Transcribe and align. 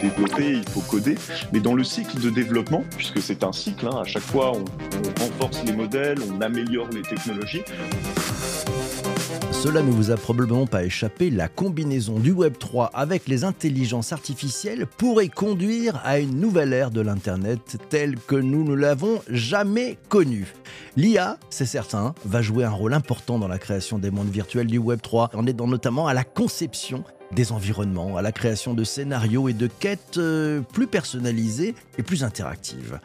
développer, 0.00 0.52
il 0.52 0.68
faut 0.68 0.80
coder. 0.80 1.16
Mais 1.52 1.60
dans 1.60 1.74
le 1.74 1.84
cycle 1.84 2.20
de 2.20 2.30
développement, 2.30 2.84
puisque 2.96 3.20
c'est 3.20 3.44
un 3.44 3.52
cycle, 3.52 3.86
hein, 3.86 4.00
à 4.00 4.04
chaque 4.04 4.22
fois 4.22 4.52
on 4.52 4.64
renforce 5.20 5.62
les 5.64 5.72
modèles, 5.72 6.18
on 6.30 6.40
améliore 6.40 6.88
les 6.90 7.02
technologies. 7.02 7.62
Cela 9.64 9.80
ne 9.80 9.90
vous 9.90 10.10
a 10.10 10.18
probablement 10.18 10.66
pas 10.66 10.84
échappé, 10.84 11.30
la 11.30 11.48
combinaison 11.48 12.18
du 12.18 12.32
Web 12.32 12.58
3 12.58 12.90
avec 12.92 13.26
les 13.26 13.44
intelligences 13.44 14.12
artificielles 14.12 14.86
pourrait 14.86 15.30
conduire 15.30 16.02
à 16.04 16.18
une 16.18 16.38
nouvelle 16.38 16.74
ère 16.74 16.90
de 16.90 17.00
l'Internet 17.00 17.78
telle 17.88 18.18
que 18.18 18.34
nous 18.34 18.62
ne 18.62 18.74
l'avons 18.74 19.22
jamais 19.26 19.96
connue. 20.10 20.52
L'IA, 20.98 21.38
c'est 21.48 21.64
certain, 21.64 22.14
va 22.26 22.42
jouer 22.42 22.64
un 22.64 22.72
rôle 22.72 22.92
important 22.92 23.38
dans 23.38 23.48
la 23.48 23.58
création 23.58 23.98
des 23.98 24.10
mondes 24.10 24.28
virtuels 24.28 24.66
du 24.66 24.76
Web 24.76 25.00
3, 25.00 25.30
en 25.32 25.46
aidant 25.46 25.66
notamment 25.66 26.08
à 26.08 26.12
la 26.12 26.24
conception 26.24 27.02
des 27.32 27.50
environnements, 27.50 28.18
à 28.18 28.22
la 28.22 28.32
création 28.32 28.74
de 28.74 28.84
scénarios 28.84 29.48
et 29.48 29.54
de 29.54 29.66
quêtes 29.66 30.18
euh, 30.18 30.60
plus 30.60 30.88
personnalisées 30.88 31.74
et 31.96 32.02
plus 32.02 32.22
interactives. 32.22 33.00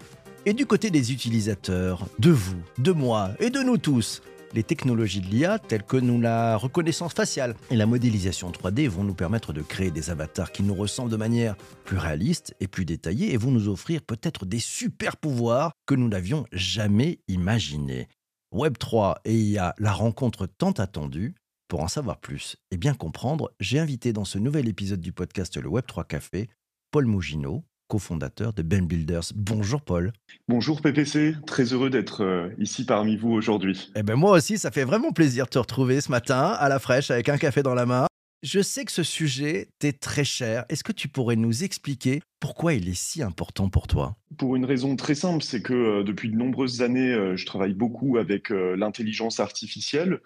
Et 0.46 0.52
du 0.52 0.66
côté 0.66 0.90
des 0.90 1.13
utilisateurs, 1.13 2.05
de 2.20 2.32
vous, 2.32 2.57
de 2.80 2.91
moi 2.91 3.30
et 3.40 3.49
de 3.49 3.62
nous 3.62 3.77
tous, 3.77 4.21
les 4.53 4.63
technologies 4.63 5.21
de 5.21 5.27
l'IA, 5.27 5.59
telles 5.59 5.84
que 5.84 5.98
nous 5.98 6.20
la 6.20 6.57
reconnaissance 6.57 7.13
faciale 7.13 7.55
et 7.70 7.76
la 7.76 7.85
modélisation 7.85 8.52
3D, 8.52 8.88
vont 8.88 9.03
nous 9.03 9.13
permettre 9.13 9.53
de 9.53 9.62
créer 9.62 9.91
des 9.91 10.09
avatars 10.09 10.52
qui 10.52 10.63
nous 10.63 10.76
ressemblent 10.76 11.12
de 11.12 11.17
manière 11.17 11.55
plus 11.85 11.98
réaliste 11.98 12.55
et 12.59 12.67
plus 12.67 12.85
détaillée 12.85 13.34
et 13.34 13.38
vont 13.38 13.52
nous 13.52 13.67
offrir 13.67 14.02
peut-être 14.02 14.45
des 14.45 14.59
super 14.59 15.17
pouvoirs 15.17 15.71
que 15.85 15.95
nous 15.95 16.07
n'avions 16.07 16.45
jamais 16.52 17.20
imaginés. 17.27 18.07
Web3 18.54 19.17
et 19.26 19.35
IA, 19.35 19.76
la 19.77 19.91
rencontre 19.91 20.48
tant 20.48 20.71
attendue. 20.71 21.35
Pour 21.68 21.84
en 21.84 21.88
savoir 21.88 22.20
plus 22.20 22.55
et 22.71 22.77
bien 22.77 22.96
comprendre, 22.96 23.52
j'ai 23.59 23.77
invité 23.77 24.12
dans 24.12 24.26
ce 24.26 24.40
nouvel 24.40 24.68
épisode 24.68 25.02
du 25.02 25.12
podcast 25.12 25.55
Le 25.55 25.70
Web3 25.70 26.07
Café 26.07 26.49
Paul 26.90 27.05
Mougineau, 27.05 27.63
cofondateur 27.90 28.54
de 28.54 28.62
Ben 28.62 28.85
Builders. 28.85 29.34
Bonjour 29.35 29.82
Paul. 29.82 30.13
Bonjour 30.48 30.82
PPC, 30.82 31.35
très 31.45 31.63
heureux 31.73 31.90
d'être 31.90 32.23
euh, 32.23 32.49
ici 32.59 32.85
parmi 32.85 33.18
vous 33.18 33.31
aujourd'hui. 33.31 33.91
Eh 33.96 34.04
ben 34.04 34.15
moi 34.15 34.31
aussi, 34.31 34.57
ça 34.57 34.71
fait 34.71 34.85
vraiment 34.85 35.12
plaisir 35.12 35.46
de 35.46 35.49
te 35.49 35.59
retrouver 35.59 35.99
ce 35.99 36.09
matin 36.09 36.55
à 36.57 36.70
la 36.70 36.79
fraîche 36.79 37.12
avec 37.12 37.27
un 37.27 37.37
café 37.37 37.63
dans 37.63 37.73
la 37.73 37.85
main. 37.85 38.05
Je 38.41 38.62
sais 38.62 38.85
que 38.85 38.91
ce 38.91 39.04
sujet 39.04 39.68
t'est 39.79 39.99
très 39.99 40.23
cher. 40.23 40.63
Est-ce 40.70 40.84
que 40.84 40.93
tu 40.93 41.09
pourrais 41.09 41.35
nous 41.35 41.65
expliquer 41.65 42.21
pourquoi 42.40 42.73
il 42.73 42.87
est 42.87 42.98
si 42.98 43.21
important 43.21 43.68
pour 43.68 43.87
toi? 43.87 44.15
Pour 44.37 44.55
une 44.55 44.63
raison 44.63 44.96
très 44.96 45.15
simple, 45.15 45.43
c'est 45.43 45.62
que 45.62 45.74
euh, 45.74 46.03
depuis 46.03 46.29
de 46.29 46.37
nombreuses 46.37 46.81
années, 46.81 47.12
euh, 47.12 47.35
je 47.35 47.46
travaille 47.46 47.74
beaucoup 47.74 48.18
avec 48.18 48.49
l'intelligence 48.49 49.40
artificielle, 49.40 50.20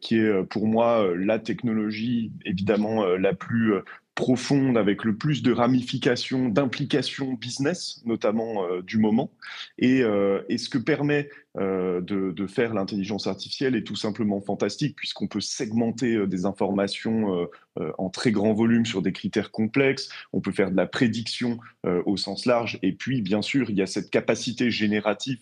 qui 0.00 0.16
est 0.16 0.44
pour 0.44 0.66
moi 0.66 1.08
la 1.16 1.38
technologie 1.38 2.30
évidemment 2.44 3.04
la 3.16 3.32
plus 3.32 3.74
profonde 4.14 4.78
avec 4.78 5.04
le 5.04 5.16
plus 5.16 5.42
de 5.42 5.52
ramifications, 5.52 6.48
d'implications 6.48 7.32
business, 7.32 8.00
notamment 8.04 8.64
euh, 8.64 8.82
du 8.82 8.98
moment. 8.98 9.30
Et, 9.78 10.02
euh, 10.02 10.42
et, 10.48 10.58
ce 10.58 10.68
que 10.68 10.78
permet 10.78 11.28
euh, 11.56 12.00
de, 12.00 12.46
faire 12.46 12.74
l'intelligence 12.74 13.26
artificielle 13.26 13.74
est 13.74 13.84
tout 13.84 13.96
simplement 13.96 14.40
fantastique, 14.40 14.96
puisqu'on 14.96 15.26
peut 15.26 15.40
segmenter 15.40 16.26
des 16.26 16.44
informations 16.44 17.48
en 17.98 18.10
très 18.10 18.30
grand 18.30 18.52
volume 18.52 18.84
sur 18.84 19.00
des 19.00 19.12
critères 19.12 19.50
complexes, 19.50 20.10
on 20.32 20.40
peut 20.40 20.52
faire 20.52 20.70
de 20.70 20.76
la 20.76 20.86
prédiction 20.86 21.58
au 21.84 22.16
sens 22.16 22.44
large, 22.44 22.78
et 22.82 22.92
puis 22.92 23.22
bien 23.22 23.40
sûr, 23.40 23.70
il 23.70 23.76
y 23.76 23.82
a 23.82 23.86
cette 23.86 24.10
capacité 24.10 24.70
générative 24.70 25.40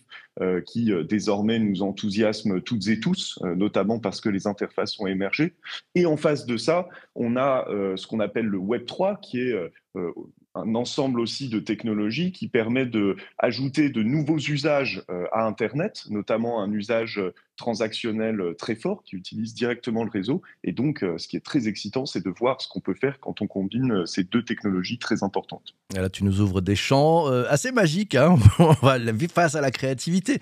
qui 0.65 0.91
désormais 1.07 1.59
nous 1.59 1.83
enthousiasme 1.83 2.61
toutes 2.61 2.87
et 2.87 2.99
tous, 2.99 3.37
notamment 3.43 3.99
parce 3.99 4.21
que 4.21 4.29
les 4.29 4.47
interfaces 4.47 4.97
ont 4.99 5.07
émergé. 5.07 5.53
Et 5.93 6.05
en 6.05 6.17
face 6.17 6.45
de 6.45 6.57
ça, 6.57 6.87
on 7.15 7.35
a 7.35 7.65
ce 7.95 8.07
qu'on 8.07 8.21
appelle 8.21 8.45
le 8.45 8.57
Web 8.57 8.85
3, 8.85 9.17
qui 9.21 9.41
est 9.41 9.53
euh, 9.53 9.69
euh, 9.95 10.11
un 10.55 10.75
ensemble 10.75 11.19
aussi 11.19 11.49
de 11.49 11.59
technologies 11.59 12.31
qui 12.31 12.47
permet 12.47 12.85
de 12.85 13.15
ajouter 13.39 13.89
de 13.89 14.03
nouveaux 14.03 14.37
usages 14.37 15.03
euh, 15.09 15.25
à 15.31 15.45
Internet, 15.45 16.05
notamment 16.09 16.61
un 16.61 16.71
usage 16.71 17.21
transactionnel 17.57 18.55
très 18.57 18.75
fort 18.75 19.03
qui 19.03 19.15
utilise 19.15 19.53
directement 19.53 20.03
le 20.03 20.09
réseau. 20.09 20.41
Et 20.63 20.71
donc, 20.71 21.05
ce 21.17 21.27
qui 21.27 21.37
est 21.37 21.45
très 21.45 21.67
excitant, 21.67 22.07
c'est 22.07 22.23
de 22.23 22.31
voir 22.31 22.59
ce 22.61 22.67
qu'on 22.67 22.79
peut 22.79 22.95
faire 22.95 23.19
quand 23.19 23.43
on 23.43 23.47
combine 23.47 24.07
ces 24.07 24.23
deux 24.23 24.43
technologies 24.43 24.97
très 24.97 25.21
importantes. 25.21 25.75
Là, 25.95 26.09
tu 26.09 26.23
nous 26.23 26.41
ouvres 26.41 26.61
des 26.61 26.75
champs 26.75 27.27
assez 27.27 27.71
magiques. 27.71 28.15
Hein 28.15 28.37
on 28.59 28.71
va 28.81 28.97
face 29.31 29.53
à 29.53 29.61
la 29.61 29.69
créativité. 29.69 30.39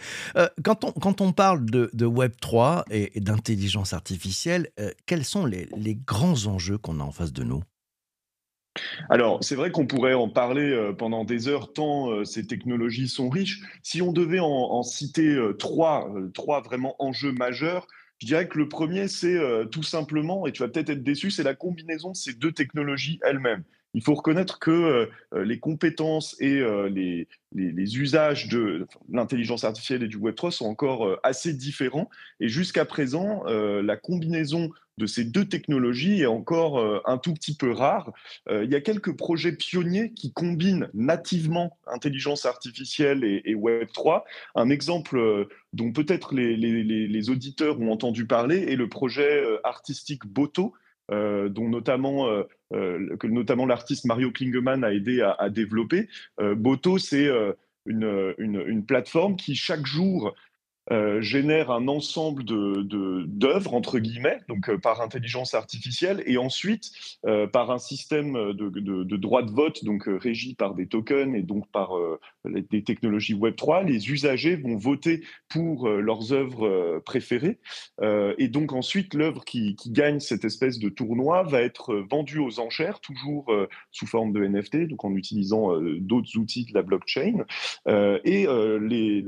quand, 0.64 0.86
on, 0.86 0.94
quand 0.94 1.20
on 1.20 1.34
parle 1.34 1.66
de, 1.66 2.06
Web 2.06 2.32
3 2.40 2.86
et, 2.92 3.20
d'intelligence 3.20 3.92
artificielle, 3.92 4.70
quels 5.06 5.26
sont 5.26 5.46
les, 5.46 5.68
les 5.76 5.96
grands 5.96 6.46
enjeux 6.46 6.78
qu'on 6.78 7.02
a 7.02 7.04
en 7.04 7.12
face 7.12 7.34
de 7.34 7.44
nous? 7.44 7.62
Alors, 9.10 9.44
c'est 9.44 9.56
vrai 9.56 9.72
qu'on 9.72 9.86
pourrait 9.86 10.14
en 10.14 10.30
parler 10.30 10.72
euh, 10.72 10.94
pendant 10.94 11.26
des 11.26 11.48
heures 11.48 11.74
tant 11.74 12.10
euh, 12.12 12.24
ces 12.24 12.48
technologies 12.48 13.08
sont 13.08 13.30
riches. 13.30 13.62
Si 13.84 14.02
on 14.02 14.14
devait 14.14 14.40
en, 14.40 14.84
citer 14.84 15.28
euh, 15.28 15.54
trois, 15.54 16.12
trois 16.34 16.62
vraiment 16.62 16.96
enjeux 17.00 17.32
majeurs, 17.34 17.88
je 18.20 18.28
dirais 18.28 18.48
que 18.48 18.58
le 18.58 18.70
premier, 18.70 19.08
c'est 19.08 19.40
tout 19.72 19.82
simplement, 19.82 20.46
et 20.46 20.52
tu 20.52 20.62
vas 20.62 20.70
peut-être 20.70 20.92
être 20.92 21.04
déçu, 21.04 21.32
c'est 21.32 21.42
la 21.42 21.56
combinaison 21.56 22.12
de 22.12 22.16
ces 22.16 22.34
deux 22.34 22.52
technologies 22.52 23.20
elles-mêmes 23.24 23.64
il 23.94 24.02
faut 24.02 24.14
reconnaître 24.14 24.60
que 24.60 24.72
euh, 24.72 25.06
euh, 25.34 25.44
les 25.44 25.60
compétences 25.60 26.36
et 26.40 26.60
euh, 26.60 26.90
les, 26.90 27.28
usages 27.54 28.48
de 28.48 28.88
l'intelligence 29.12 29.66
artificielle 29.66 30.04
et 30.04 30.08
du 30.08 30.18
Web3 30.18 30.52
sont 30.52 30.66
encore 30.66 31.20
assez 31.24 31.54
différents. 31.54 32.10
Et 32.40 32.48
jusqu'à 32.48 32.86
présent, 32.86 33.44
la 33.44 33.98
combinaison 33.98 34.70
de 34.98 35.06
ces 35.06 35.26
deux 35.26 35.44
technologies 35.44 36.22
est 36.22 36.28
encore 36.28 37.02
un 37.06 37.18
tout 37.18 37.34
petit 37.34 37.58
peu 37.58 37.72
rare. 37.72 38.14
il 38.50 38.72
y 38.72 38.76
a 38.76 38.80
quelques 38.80 39.18
projets 39.18 39.52
pionniers 39.52 40.14
qui 40.14 40.32
combinent 40.32 40.88
nativement 40.94 41.78
intelligence 41.88 42.46
artificielle 42.46 43.26
et, 43.26 43.42
et 43.44 43.56
Web3. 43.56 44.22
Un 44.56 44.70
exemple 44.70 45.48
dont 45.74 45.92
peut-être 45.92 46.34
les, 46.34 47.30
auditeurs 47.30 47.82
ont 47.82 47.92
entendu 47.92 48.26
parler 48.26 48.60
est 48.72 48.78
le 48.78 48.88
projet 48.88 49.44
artistique 49.66 50.26
Boto, 50.26 50.74
dont 51.12 51.68
notamment 51.68 52.28
euh, 52.74 53.18
que 53.18 53.28
notamment 53.28 53.66
l'artiste 53.66 54.06
Mario 54.06 54.32
Klingemann 54.32 54.84
a 54.84 54.94
aidé 54.94 55.22
à, 55.22 55.50
développer. 55.50 56.08
Euh, 56.40 56.56
Boto, 56.56 56.98
c'est 56.98 57.28
euh, 57.28 57.54
une, 57.86 58.34
une, 58.38 58.86
plateforme 58.86 59.36
qui 59.36 59.56
chaque 59.56 59.86
jour 59.86 60.34
euh, 60.92 61.22
génère 61.22 61.72
un 61.72 61.88
ensemble 61.88 62.44
de, 62.44 62.84
d'œuvres, 63.26 63.74
entre 63.74 64.00
guillemets, 64.00 64.40
donc 64.50 64.70
euh, 64.70 64.78
par 64.78 65.00
intelligence 65.02 65.54
artificielle, 65.54 66.22
et 66.26 66.38
ensuite 66.38 66.92
euh, 67.26 67.48
par 67.48 67.72
un 67.72 67.78
système 67.78 68.34
de, 68.34 68.70
de, 68.70 69.16
droit 69.18 69.42
de 69.42 69.52
vote, 69.52 69.86
donc 69.86 70.04
régi 70.08 70.54
par 70.54 70.76
des 70.76 70.88
tokens 70.88 71.34
et 71.36 71.44
donc 71.44 71.70
par 71.72 71.92
des 72.46 72.84
technologies 72.84 73.36
Web3, 73.36 73.86
les 73.86 74.10
usagers 74.10 74.56
vont 74.56 74.76
voter 74.76 75.24
pour 75.48 75.88
leurs 75.88 76.34
œuvres 76.34 77.00
préférées. 77.06 77.60
et 78.02 78.48
donc 78.48 78.74
ensuite, 78.74 79.14
l'œuvre 79.14 79.46
qui, 79.46 79.76
gagne 79.88 80.20
cette 80.20 80.44
espèce 80.46 80.80
de 80.80 80.90
tournoi 80.90 81.44
va 81.44 81.62
être 81.62 81.94
vendue 82.10 82.40
aux 82.40 82.60
enchères, 82.60 83.00
toujours 83.00 83.52
sous 83.92 84.08
forme 84.08 84.34
de 84.34 84.46
NFT, 84.46 84.88
donc 84.88 85.06
en 85.06 85.16
utilisant 85.16 85.80
d'autres 86.00 86.38
outils 86.38 86.66
de 86.66 86.74
la 86.74 86.82
blockchain. 86.82 87.46
et 87.88 88.48
les, 88.82 89.22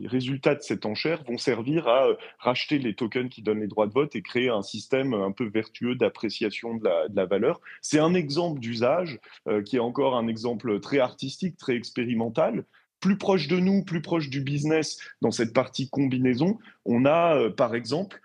les 0.00 0.08
résultats 0.20 0.54
de 0.54 0.60
cette 0.60 0.84
enchère 0.84 1.24
vont 1.24 1.38
servir 1.38 1.88
à 1.88 2.08
euh, 2.08 2.14
racheter 2.38 2.78
les 2.78 2.94
tokens 2.94 3.30
qui 3.30 3.40
donnent 3.40 3.60
les 3.60 3.68
droits 3.68 3.86
de 3.86 3.92
vote 3.92 4.14
et 4.14 4.20
créer 4.20 4.50
un 4.50 4.60
système 4.60 5.14
un 5.14 5.32
peu 5.32 5.48
vertueux 5.48 5.94
d'appréciation 5.94 6.74
de 6.74 6.84
la, 7.14 7.24
valeur. 7.24 7.60
C'est 7.80 7.98
un 7.98 8.12
exemple 8.12 8.60
d'usage 8.60 9.18
euh, 9.48 9.62
qui 9.62 9.76
est 9.76 9.80
encore 9.80 10.16
un 10.16 10.28
exemple 10.28 10.78
très 10.80 10.98
artistique, 10.98 11.56
très 11.56 11.74
expérimental 11.74 12.64
plus 13.00 13.16
proche 13.16 13.48
de 13.48 13.58
nous, 13.58 13.82
plus 13.82 14.02
proche 14.02 14.28
du 14.28 14.42
business 14.42 14.98
dans 15.22 15.30
cette 15.30 15.54
partie 15.54 15.88
combinaison, 15.88 16.58
on 16.84 17.06
a 17.06 17.34
euh, 17.34 17.50
par 17.50 17.74
exemple 17.74 18.20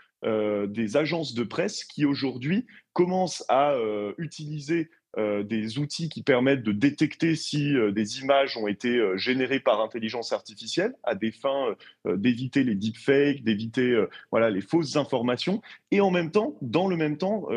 des 0.68 0.98
agences 0.98 1.36
de 1.36 1.44
presse 1.44 1.84
qui 1.84 2.04
aujourd'hui 2.04 2.66
commencent 2.94 3.46
à 3.48 3.76
utiliser 4.18 4.90
euh, 5.18 5.44
des 5.44 5.80
outils 5.80 6.10
qui 6.10 6.24
permettent 6.24 6.64
de 6.64 6.74
détecter 6.74 7.36
si 7.36 7.74
euh, 7.74 7.92
des 7.92 8.20
images 8.20 8.58
ont 8.58 8.68
été 8.68 8.98
euh, 8.98 9.16
générées 9.16 9.62
par 9.62 9.80
intelligence 9.80 10.34
artificielle 10.34 10.94
à 11.04 11.16
des 11.16 11.32
fins 11.32 11.76
d'éviter 12.06 12.64
les 12.64 12.76
deepfakes, 12.76 13.44
d'éviter 13.44 13.98
voilà 14.32 14.50
les 14.50 14.62
fausses 14.62 14.96
informations. 14.96 15.62
Et 15.92 16.02
en 16.02 16.12
même 16.12 16.32
temps, 16.32 16.56
dans 16.62 16.88
le 16.88 16.96
même 16.98 17.18
temps, 17.18 17.48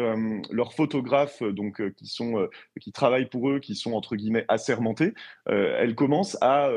leurs 0.51 0.73
photographes 0.73 1.43
donc 1.43 1.83
qui 1.95 2.07
sont 2.07 2.49
qui 2.81 2.93
travaillent 2.93 3.29
pour 3.29 3.51
eux, 3.51 3.59
qui 3.59 3.75
sont 3.75 3.93
entre 3.93 4.17
guillemets 4.17 4.45
assermentés, 4.49 5.15
elles 5.47 5.95
commencent 5.95 6.39
à 6.41 6.71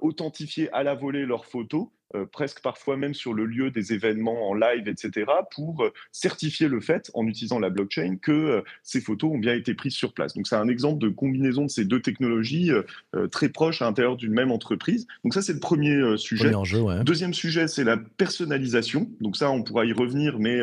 authentifier 0.00 0.70
à 0.72 0.82
la 0.82 0.94
volée 0.94 1.26
leurs 1.26 1.46
photos 1.46 1.88
presque 2.32 2.60
parfois 2.60 2.96
même 2.96 3.14
sur 3.14 3.34
le 3.34 3.44
lieu 3.44 3.70
des 3.70 3.92
événements 3.92 4.48
en 4.50 4.54
live, 4.54 4.88
etc., 4.88 5.26
pour 5.54 5.86
certifier 6.12 6.68
le 6.68 6.80
fait, 6.80 7.10
en 7.14 7.26
utilisant 7.26 7.58
la 7.58 7.70
blockchain, 7.70 8.16
que 8.20 8.62
ces 8.82 9.00
photos 9.00 9.32
ont 9.32 9.38
bien 9.38 9.54
été 9.54 9.74
prises 9.74 9.94
sur 9.94 10.12
place. 10.12 10.34
Donc 10.34 10.46
c'est 10.46 10.56
un 10.56 10.68
exemple 10.68 10.98
de 10.98 11.08
combinaison 11.08 11.64
de 11.64 11.70
ces 11.70 11.84
deux 11.84 12.00
technologies 12.00 12.70
très 13.30 13.48
proches 13.48 13.82
à 13.82 13.86
l'intérieur 13.86 14.16
d'une 14.16 14.32
même 14.32 14.50
entreprise. 14.50 15.06
Donc 15.24 15.34
ça, 15.34 15.42
c'est 15.42 15.52
le 15.52 15.60
premier 15.60 16.16
sujet. 16.16 16.50
Deuxième 17.04 17.34
sujet, 17.34 17.68
c'est 17.68 17.84
la 17.84 17.96
personnalisation. 17.96 19.10
Donc 19.20 19.36
ça, 19.36 19.50
on 19.50 19.62
pourra 19.62 19.84
y 19.84 19.92
revenir, 19.92 20.38
mais 20.38 20.60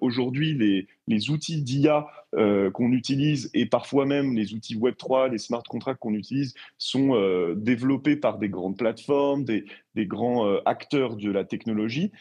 aujourd'hui, 0.00 0.54
les, 0.54 0.88
les 1.10 1.30
outils 1.30 1.60
d'IA 1.60 2.06
euh, 2.36 2.70
qu'on 2.70 2.92
utilise 2.92 3.50
et 3.52 3.66
parfois 3.66 4.06
même 4.06 4.36
les 4.36 4.54
outils 4.54 4.78
Web3, 4.78 5.30
les 5.32 5.38
smart 5.38 5.64
contracts 5.68 5.98
qu'on 5.98 6.14
utilise 6.14 6.54
sont 6.78 7.16
euh, 7.16 7.54
développés 7.56 8.14
par 8.14 8.38
des 8.38 8.48
grandes 8.48 8.76
plateformes, 8.76 9.44
des, 9.44 9.64
grands 9.96 10.46
euh, 10.46 10.60
acteurs 10.64 11.16
de 11.16 11.30
la 11.30 11.44
technologie. 11.44 12.12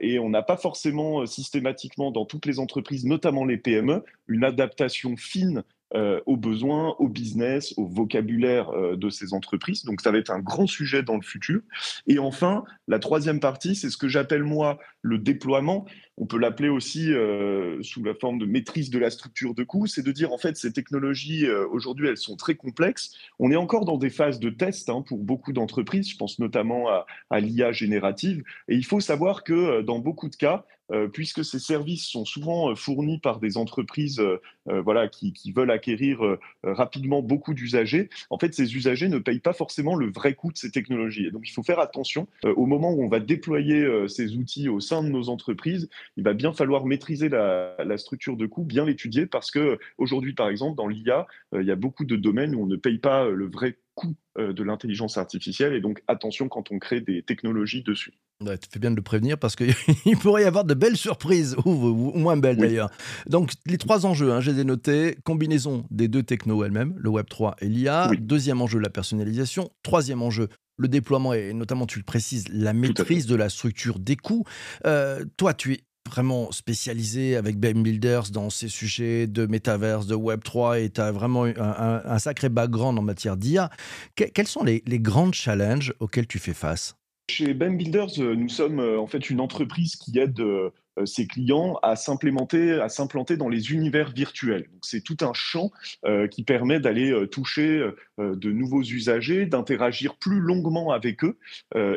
et 0.00 0.18
on 0.20 0.30
n'a 0.30 0.42
pas 0.42 0.56
forcément 0.56 1.26
systématiquement 1.26 2.12
dans 2.12 2.24
toutes 2.24 2.46
les 2.46 2.60
entreprises, 2.60 3.04
notamment 3.04 3.44
les 3.44 3.58
PME, 3.58 4.04
une 4.28 4.44
adaptation 4.44 5.16
fine 5.16 5.64
aux 5.92 6.36
besoins, 6.36 6.94
au 7.00 7.08
business, 7.08 7.74
au 7.76 7.84
vocabulaire 7.84 8.70
de 8.96 9.10
ces 9.10 9.34
entreprises. 9.34 9.84
Donc 9.84 10.00
ça 10.00 10.12
va 10.12 10.18
être 10.18 10.30
un 10.30 10.38
grand 10.38 10.68
sujet 10.68 11.02
dans 11.02 11.16
le 11.16 11.22
futur. 11.22 11.60
Et 12.06 12.20
enfin, 12.20 12.62
la 12.86 13.00
troisième 13.00 13.40
partie, 13.40 13.74
c'est 13.74 13.90
ce 13.90 13.96
que 13.96 14.06
j'appelle 14.06 14.44
moi 14.44 14.78
le 15.02 15.18
déploiement. 15.18 15.84
On 16.20 16.26
peut 16.26 16.38
l'appeler 16.38 16.68
aussi 16.68 17.12
euh, 17.12 17.82
sous 17.82 18.04
la 18.04 18.14
forme 18.14 18.38
de 18.38 18.46
maîtrise 18.46 18.90
de 18.90 18.98
la 18.98 19.10
structure 19.10 19.54
de 19.54 19.64
coûts. 19.64 19.86
C'est 19.86 20.04
de 20.04 20.12
dire 20.12 20.32
en 20.32 20.38
fait 20.38 20.56
ces 20.56 20.72
technologies 20.72 21.48
aujourd'hui 21.50 22.08
elles 22.08 22.16
sont 22.16 22.36
très 22.36 22.54
complexes. 22.54 23.16
On 23.38 23.50
est 23.50 23.56
encore 23.56 23.84
dans 23.84 23.98
des 23.98 24.10
phases 24.10 24.38
de 24.38 24.50
test 24.50 24.88
hein, 24.88 25.02
pour 25.06 25.18
beaucoup 25.18 25.52
d'entreprises. 25.52 26.08
Je 26.08 26.16
pense 26.16 26.38
notamment 26.38 26.86
à, 27.30 27.40
l'IA 27.40 27.72
générative. 27.72 28.44
Et 28.68 28.76
il 28.76 28.84
faut 28.84 29.00
savoir 29.00 29.42
que 29.42 29.82
dans 29.82 29.98
beaucoup 29.98 30.28
de 30.28 30.36
cas, 30.36 30.64
euh, 30.92 31.06
puisque 31.06 31.44
ces 31.44 31.60
services 31.60 32.06
sont 32.06 32.24
souvent 32.24 32.70
euh, 32.70 32.74
fournis 32.74 33.18
par 33.18 33.38
des 33.38 33.56
entreprises 33.56 34.18
euh, 34.18 34.40
voilà, 34.82 35.08
qui, 35.08 35.32
veulent 35.54 35.70
acquérir 35.70 36.20
rapidement 36.62 37.22
beaucoup 37.22 37.54
d'usagers. 37.54 38.08
En 38.28 38.38
fait, 38.38 38.54
ces 38.54 38.76
usagers 38.76 39.08
ne 39.08 39.18
payent 39.18 39.40
pas 39.40 39.52
forcément 39.52 39.96
le 39.96 40.10
vrai 40.12 40.34
coût 40.34 40.52
de 40.52 40.56
ces 40.56 40.70
technologies. 40.70 41.26
Et 41.26 41.30
donc, 41.30 41.48
il 41.48 41.52
faut 41.52 41.64
faire 41.64 41.80
attention 41.80 42.28
au 42.44 42.66
moment 42.66 42.92
où 42.92 43.02
on 43.02 43.08
va 43.08 43.18
déployer 43.18 43.84
ces 44.06 44.36
outils 44.36 44.68
au 44.68 44.78
sein 44.78 45.02
de 45.02 45.08
nos 45.08 45.28
entreprises. 45.28 45.88
Il 46.16 46.24
va 46.24 46.34
bien 46.34 46.52
falloir 46.52 46.86
maîtriser 46.86 47.28
la, 47.28 47.76
la 47.78 47.98
structure 47.98 48.36
de 48.36 48.46
coût, 48.46 48.64
bien 48.64 48.84
l'étudier, 48.84 49.26
parce 49.26 49.50
que 49.50 49.78
aujourd'hui, 49.98 50.34
par 50.34 50.48
exemple, 50.48 50.76
dans 50.76 50.88
l'IA, 50.88 51.26
il 51.52 51.66
y 51.66 51.70
a 51.70 51.76
beaucoup 51.76 52.04
de 52.04 52.16
domaines 52.16 52.54
où 52.54 52.62
on 52.62 52.66
ne 52.66 52.76
paye 52.76 52.98
pas 52.98 53.28
le 53.28 53.46
vrai 53.46 53.78
coût 53.94 54.16
de 54.36 54.62
l'intelligence 54.62 55.18
artificielle. 55.18 55.74
Et 55.74 55.80
donc, 55.80 56.02
attention 56.08 56.48
quand 56.48 56.70
on 56.70 56.78
crée 56.78 57.00
des 57.00 57.22
technologies 57.22 57.82
dessus. 57.82 58.12
Ouais, 58.42 58.56
tu 58.56 58.68
fais 58.72 58.78
bien 58.78 58.90
de 58.90 58.96
le 58.96 59.02
prévenir 59.02 59.38
parce 59.38 59.54
qu'il 59.54 59.74
pourrait 60.20 60.42
y 60.42 60.46
avoir 60.46 60.64
de 60.64 60.72
belles 60.72 60.96
surprises, 60.96 61.56
ou, 61.66 62.12
moins 62.18 62.38
belles 62.38 62.56
d'ailleurs. 62.56 62.90
Donc, 63.26 63.52
les 63.66 63.76
trois 63.76 64.06
enjeux, 64.06 64.32
hein, 64.32 64.40
j'ai 64.40 64.54
les 64.54 64.64
notés 64.64 65.16
combinaison 65.24 65.84
des 65.90 66.08
deux 66.08 66.22
technos 66.22 66.64
elles-mêmes, 66.64 66.94
le 66.96 67.10
Web3 67.10 67.54
et 67.60 67.66
l'IA. 67.66 68.10
Deuxième 68.18 68.62
enjeu, 68.62 68.78
la 68.78 68.88
personnalisation. 68.88 69.70
Troisième 69.82 70.22
enjeu, 70.22 70.48
le 70.78 70.88
déploiement 70.88 71.34
et 71.34 71.52
notamment, 71.52 71.84
tu 71.84 71.98
le 71.98 72.04
précises, 72.04 72.48
la 72.48 72.72
maîtrise 72.72 73.26
de 73.26 73.36
la 73.36 73.50
structure 73.50 73.98
des 73.98 74.16
coûts. 74.16 74.44
Euh, 74.86 75.22
toi, 75.36 75.52
tu 75.52 75.74
es 75.74 75.80
vraiment 76.10 76.52
spécialisé 76.52 77.36
avec 77.36 77.58
Ben 77.58 77.82
Builders 77.82 78.30
dans 78.30 78.50
ces 78.50 78.68
sujets 78.68 79.26
de 79.26 79.46
métaverse, 79.46 80.06
de 80.06 80.14
Web3 80.14 80.84
et 80.84 80.90
tu 80.90 81.00
as 81.00 81.12
vraiment 81.12 81.44
un, 81.44 82.18
sacré 82.18 82.48
background 82.48 82.98
en 82.98 83.02
matière 83.02 83.36
d'IA. 83.36 83.70
quels 84.16 84.46
sont 84.46 84.64
les, 84.64 84.82
les 84.86 85.00
grands 85.00 85.32
challenges 85.32 85.94
auxquels 86.00 86.26
tu 86.26 86.38
fais 86.38 86.54
face? 86.54 86.96
Chez 87.30 87.54
Ben 87.54 87.76
Builders, 87.76 88.18
euh, 88.18 88.34
nous 88.34 88.48
sommes 88.48 88.80
euh, 88.80 88.98
en 88.98 89.06
fait 89.06 89.30
une 89.30 89.40
entreprise 89.40 89.94
qui 89.94 90.18
aide 90.18 90.40
euh, 90.40 90.70
ses 91.04 91.28
clients 91.28 91.78
à 91.80 91.94
s'implémenter, 91.94 92.72
à 92.80 92.88
s'implanter 92.88 93.36
dans 93.36 93.48
les 93.48 93.70
univers 93.70 94.10
virtuels. 94.10 94.68
C'est 94.82 95.02
tout 95.02 95.16
un 95.20 95.32
champ 95.32 95.70
qui 96.30 96.42
permet 96.42 96.78
d'aller 96.78 97.26
toucher 97.30 97.82
de 98.18 98.52
nouveaux 98.52 98.82
usagers, 98.82 99.46
d'interagir 99.46 100.16
plus 100.16 100.40
longuement 100.40 100.90
avec 100.90 101.24
eux 101.24 101.38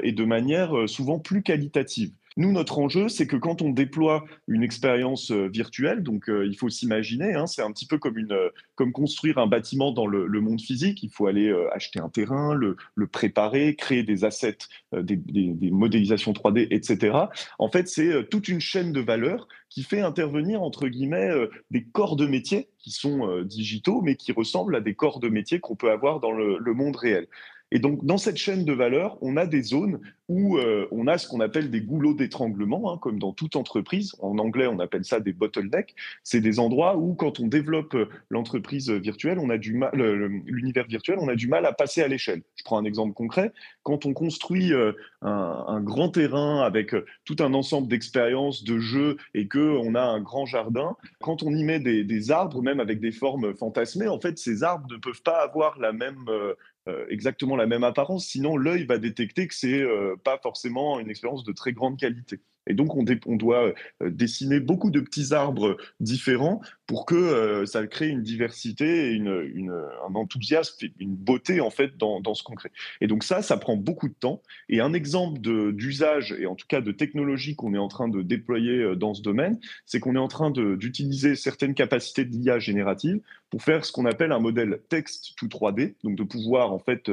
et 0.04 0.14
de 0.14 0.24
manière 0.24 0.88
souvent 0.88 1.20
plus 1.20 1.44
qualitative. 1.44 2.14
Nous, 2.36 2.52
notre 2.52 2.80
enjeu, 2.80 3.10
c'est 3.10 3.28
que 3.28 3.36
quand 3.36 3.62
on 3.62 3.70
déploie 3.70 4.26
une 4.48 4.64
expérience 4.64 5.32
euh, 5.32 5.48
virtuelle, 5.48 6.02
donc 6.02 6.30
euh, 6.30 6.48
il 6.48 6.56
faut 6.56 6.70
s'imaginer, 6.70 7.36
hein, 7.36 7.46
c'est 7.46 7.62
un 7.62 7.72
petit 7.72 7.86
peu 7.86 8.00
euh, 8.32 8.50
comme 8.76 8.92
construire 8.92 9.38
un 9.38 9.48
bâtiment 9.48 9.92
dans 9.92 10.08
le, 10.08 10.28
monde 10.42 10.60
physique. 10.60 11.04
Il 11.04 11.10
faut 11.10 11.28
aller 11.28 11.54
acheter 11.72 12.00
un 12.00 12.10
terrain, 12.10 12.54
le, 12.54 12.76
préparer, 13.08 13.76
créer 13.76 14.04
des 14.04 14.26
assets, 14.26 14.58
des, 14.92 15.22
modélisations 15.72 16.34
3D, 16.34 16.68
etc. 16.70 17.18
En 17.60 17.70
fait, 17.70 17.88
c'est 17.88 18.28
toute 18.30 18.50
une 18.50 18.60
chaîne 18.60 18.92
de 18.92 19.00
valeur 19.00 19.48
qui 19.70 19.84
fait 19.84 20.02
intervenir, 20.02 20.62
entre 20.62 20.88
guillemets, 20.88 21.30
des 21.72 21.86
corps 21.86 22.16
de 22.18 22.26
métier 22.26 22.68
qui 22.78 22.92
sont 22.92 23.42
digitaux, 23.44 24.02
mais 24.02 24.16
qui 24.16 24.34
ressemblent 24.34 24.76
à 24.76 24.82
des 24.82 24.96
corps 24.96 25.20
de 25.20 25.30
métier 25.30 25.60
qu'on 25.60 25.76
peut 25.76 25.92
avoir 25.92 26.20
dans 26.20 26.32
le 26.32 26.74
monde 26.74 26.98
réel. 26.98 27.28
Et 27.74 27.80
donc, 27.80 28.06
dans 28.06 28.20
cette 28.20 28.38
chaîne 28.38 28.66
de 28.66 28.72
valeur, 28.72 29.18
on 29.22 29.36
a 29.36 29.48
des 29.48 29.64
zones 29.64 30.00
où 30.30 30.58
euh, 30.58 30.88
on 30.92 31.08
a 31.08 31.18
ce 31.18 31.28
qu'on 31.28 31.40
appelle 31.40 31.72
des 31.72 31.82
goulots 31.82 32.14
d'étranglement, 32.14 32.94
hein, 32.94 33.00
comme 33.02 33.18
dans 33.18 33.34
toute 33.34 33.56
entreprise. 33.56 34.16
En 34.20 34.38
anglais, 34.38 34.68
on 34.68 34.78
appelle 34.80 35.04
ça 35.04 35.20
des 35.20 35.34
bottlenecks. 35.34 35.96
C'est 36.24 36.40
des 36.40 36.60
endroits 36.60 36.98
où, 36.98 37.16
quand 37.16 37.40
on 37.40 37.48
développe 37.48 37.96
euh, 37.96 38.10
l'entreprise 38.30 38.92
virtuelle, 38.92 39.40
on 39.40 39.50
a 39.50 39.58
du 39.58 39.74
mal, 39.74 39.92
l'univers 40.46 40.86
virtuel, 40.86 41.18
on 41.20 41.28
a 41.28 41.36
du 41.36 41.48
mal 41.48 41.66
à 41.66 41.74
passer 41.74 42.04
à 42.04 42.08
l'échelle. 42.08 42.44
Je 42.58 42.64
prends 42.64 42.78
un 42.78 42.86
exemple 42.86 43.16
concret. 43.16 43.52
Quand 43.82 44.06
on 44.06 44.14
construit 44.14 44.72
euh, 44.72 44.92
un, 45.24 45.82
grand 45.82 46.10
terrain 46.10 46.62
avec 46.62 46.96
tout 47.26 47.38
un 47.40 47.56
ensemble 47.56 47.88
d'expériences, 47.88 48.64
de 48.64 48.78
jeux, 48.78 49.18
et 49.34 49.48
que 49.48 49.78
on 49.80 49.96
a 49.96 50.04
un 50.04 50.22
grand 50.22 50.46
jardin, 50.46 50.96
quand 51.22 51.42
on 51.42 51.52
y 51.52 51.64
met 51.64 51.80
des, 51.80 52.32
arbres, 52.32 52.62
même 52.62 52.80
avec 52.80 53.00
des 53.00 53.12
formes 53.12 53.56
fantasmées, 53.56 54.08
en 54.08 54.20
fait, 54.20 54.38
ces 54.38 54.62
arbres 54.62 54.88
ne 54.92 54.98
peuvent 54.98 55.24
pas 55.24 55.42
avoir 55.42 55.80
la 55.80 55.92
même 55.92 56.26
exactement 57.10 57.56
la 57.56 57.66
même 57.66 57.84
apparence, 57.84 58.26
sinon 58.28 58.58
l'œil 58.58 58.86
va 58.86 58.98
détecter 58.98 59.48
que 59.48 59.56
c'est 59.56 59.82
euh, 59.82 60.16
pas 60.24 60.38
forcément 60.38 61.00
une 61.00 61.10
expérience 61.10 61.44
de 61.44 61.54
très 61.54 61.72
grande 61.74 61.98
qualité. 61.98 62.42
Et 62.68 62.74
donc, 62.74 62.96
on, 62.96 63.36
doit 63.36 63.74
euh, 64.02 64.10
dessiner 64.10 64.60
beaucoup 64.60 64.90
de 64.90 65.00
petits 65.00 65.34
arbres 65.34 65.78
différents 66.00 66.62
pour 66.88 67.06
que 67.06 67.16
euh, 67.16 67.66
ça 67.66 67.86
crée 67.88 68.08
une 68.08 68.22
diversité, 68.22 69.20
un 69.20 70.16
enthousiasme, 70.16 70.88
une 71.00 71.16
beauté 71.16 71.60
en 71.60 71.70
fait 71.70 71.98
dans, 71.98 72.34
ce 72.34 72.44
qu'on 72.44 72.56
crée. 72.56 72.72
Et 73.02 73.08
donc 73.08 73.24
ça, 73.24 73.42
ça 73.42 73.58
prend 73.58 73.76
beaucoup 73.76 74.08
de 74.08 74.14
temps. 74.14 74.42
Et 74.70 74.80
un 74.80 74.94
exemple 74.94 75.40
d'usage 75.40 76.34
et 76.40 76.46
en 76.46 76.56
tout 76.56 76.68
cas 76.68 76.82
de 76.82 76.92
technologie 76.92 77.56
qu'on 77.56 77.74
est 77.74 77.80
en 77.80 77.88
train 77.88 78.08
de 78.08 78.22
déployer 78.22 78.80
euh, 78.80 78.96
dans 78.96 79.14
ce 79.14 79.22
domaine, 79.22 79.60
c'est 79.86 80.00
qu'on 80.00 80.16
est 80.16 80.20
en 80.20 80.28
train 80.28 80.52
d'utiliser 80.52 81.36
certaines 81.36 81.74
capacités 81.74 82.26
de 82.26 82.32
l'IA 82.32 82.60
générative 82.60 83.20
pour 83.50 83.62
faire 83.62 83.86
ce 83.86 83.92
qu'on 83.92 84.06
appelle 84.06 84.32
un 84.32 84.40
modèle 84.40 84.80
texte 84.90 85.34
tout 85.38 85.48
3D, 85.48 85.96
donc 86.04 86.16
de 86.16 86.24
pouvoir 86.24 86.74
en 86.74 86.80
fait 86.80 87.12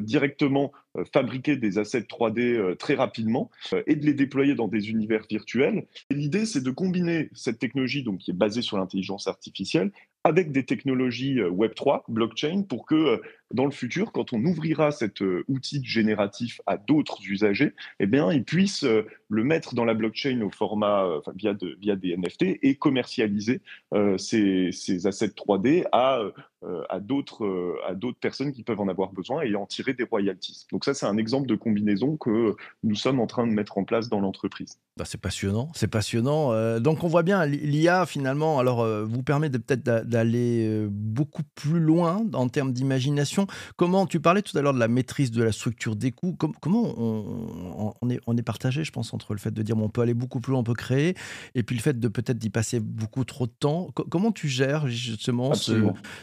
directement 0.00 0.72
fabriquer 1.12 1.56
des 1.56 1.78
assets 1.78 2.00
3D 2.00 2.40
euh, 2.40 2.74
très 2.74 2.94
rapidement 2.94 3.50
euh, 3.72 3.82
et 3.86 3.96
de 3.96 4.04
les 4.04 4.14
déployer 4.14 4.54
dans 4.54 4.68
des 4.68 4.90
univers 4.90 5.24
virtuels. 5.28 5.86
L'idée, 6.10 6.46
c'est 6.46 6.62
de 6.62 6.70
combiner 6.70 7.30
cette 7.34 7.58
technologie 7.58 8.02
donc, 8.02 8.18
qui 8.18 8.30
est 8.30 8.34
basée 8.34 8.62
sur 8.62 8.78
l'intelligence 8.78 9.26
artificielle 9.26 9.90
avec 10.24 10.50
des 10.50 10.64
technologies 10.64 11.36
Web3, 11.36 12.02
blockchain, 12.08 12.64
pour 12.68 12.84
que 12.84 13.22
dans 13.52 13.64
le 13.64 13.70
futur, 13.70 14.12
quand 14.12 14.32
on 14.32 14.44
ouvrira 14.44 14.90
cet 14.90 15.20
outil 15.48 15.84
génératif 15.84 16.60
à 16.66 16.76
d'autres 16.76 17.18
usagers, 17.26 17.74
eh 18.00 18.06
bien, 18.06 18.32
ils 18.32 18.44
puissent 18.44 18.84
le 19.28 19.44
mettre 19.44 19.74
dans 19.74 19.84
la 19.84 19.94
blockchain 19.94 20.40
au 20.42 20.50
format 20.50 21.06
via, 21.34 21.54
de, 21.54 21.76
via 21.80 21.96
des 21.96 22.16
NFT 22.16 22.58
et 22.62 22.74
commercialiser 22.76 23.60
ces, 24.18 25.06
assets 25.06 25.28
3D 25.28 25.84
à 25.92 26.22
euh, 26.66 26.82
d'autres 27.00 27.44
euh, 27.44 28.12
personnes 28.20 28.50
qui 28.50 28.62
peuvent 28.62 28.80
en 28.80 28.88
avoir 28.88 29.12
besoin 29.12 29.42
et 29.42 29.54
en 29.54 29.66
tirer 29.66 29.92
des 29.92 30.04
royalties. 30.04 30.66
Donc 30.72 30.84
ça, 30.84 30.94
c'est 30.94 31.06
un 31.06 31.18
exemple 31.18 31.46
de 31.46 31.54
combinaison 31.54 32.16
que 32.16 32.56
nous 32.82 32.94
sommes 32.94 33.20
en 33.20 33.26
train 33.26 33.46
de 33.46 33.52
mettre 33.52 33.76
en 33.76 33.84
place 33.84 34.08
dans 34.08 34.20
l'entreprise. 34.20 34.78
Bah, 34.96 35.04
c'est 35.06 35.20
passionnant, 35.20 35.70
c'est 35.74 35.86
passionnant. 35.86 36.52
Euh, 36.52 36.80
donc 36.80 37.04
on 37.04 37.08
voit 37.08 37.22
bien, 37.22 37.44
l'IA 37.44 38.06
finalement, 38.06 38.58
alors 38.58 38.86
vous 39.04 39.22
permet 39.22 39.50
peut-être 39.50 39.82
d'aller 39.82 40.86
beaucoup 40.88 41.42
plus 41.54 41.78
loin 41.78 42.24
en 42.32 42.48
termes 42.48 42.72
d'imagination. 42.72 43.35
Comment 43.76 44.06
tu 44.06 44.20
parlais 44.20 44.42
tout 44.42 44.56
à 44.56 44.62
l'heure 44.62 44.74
de 44.74 44.78
la 44.78 44.88
maîtrise 44.88 45.30
de 45.30 45.42
la 45.42 45.52
structure 45.52 45.96
des 45.96 46.12
coûts. 46.12 46.36
comment 46.60 46.94
on, 48.00 48.10
est, 48.10 48.20
on 48.26 48.36
est 48.36 48.42
partagé, 48.42 48.84
je 48.84 48.92
pense, 48.92 49.12
entre 49.12 49.34
le 49.34 49.38
fait 49.38 49.50
de 49.50 49.62
dire 49.62 49.76
bon, 49.76 49.84
on 49.84 49.88
peut 49.88 50.00
aller 50.00 50.14
beaucoup 50.14 50.40
plus 50.40 50.52
loin, 50.52 50.60
on 50.60 50.64
peut 50.64 50.74
créer, 50.74 51.14
et 51.54 51.62
puis 51.62 51.76
le 51.76 51.82
fait 51.82 51.98
de 51.98 52.08
peut-être 52.08 52.38
d'y 52.38 52.50
passer 52.50 52.80
beaucoup 52.80 53.24
trop 53.24 53.46
de 53.46 53.52
temps. 53.58 53.88
comment 54.10 54.32
tu 54.32 54.48
gères 54.48 54.86
justement 54.88 55.54
ce, 55.54 55.72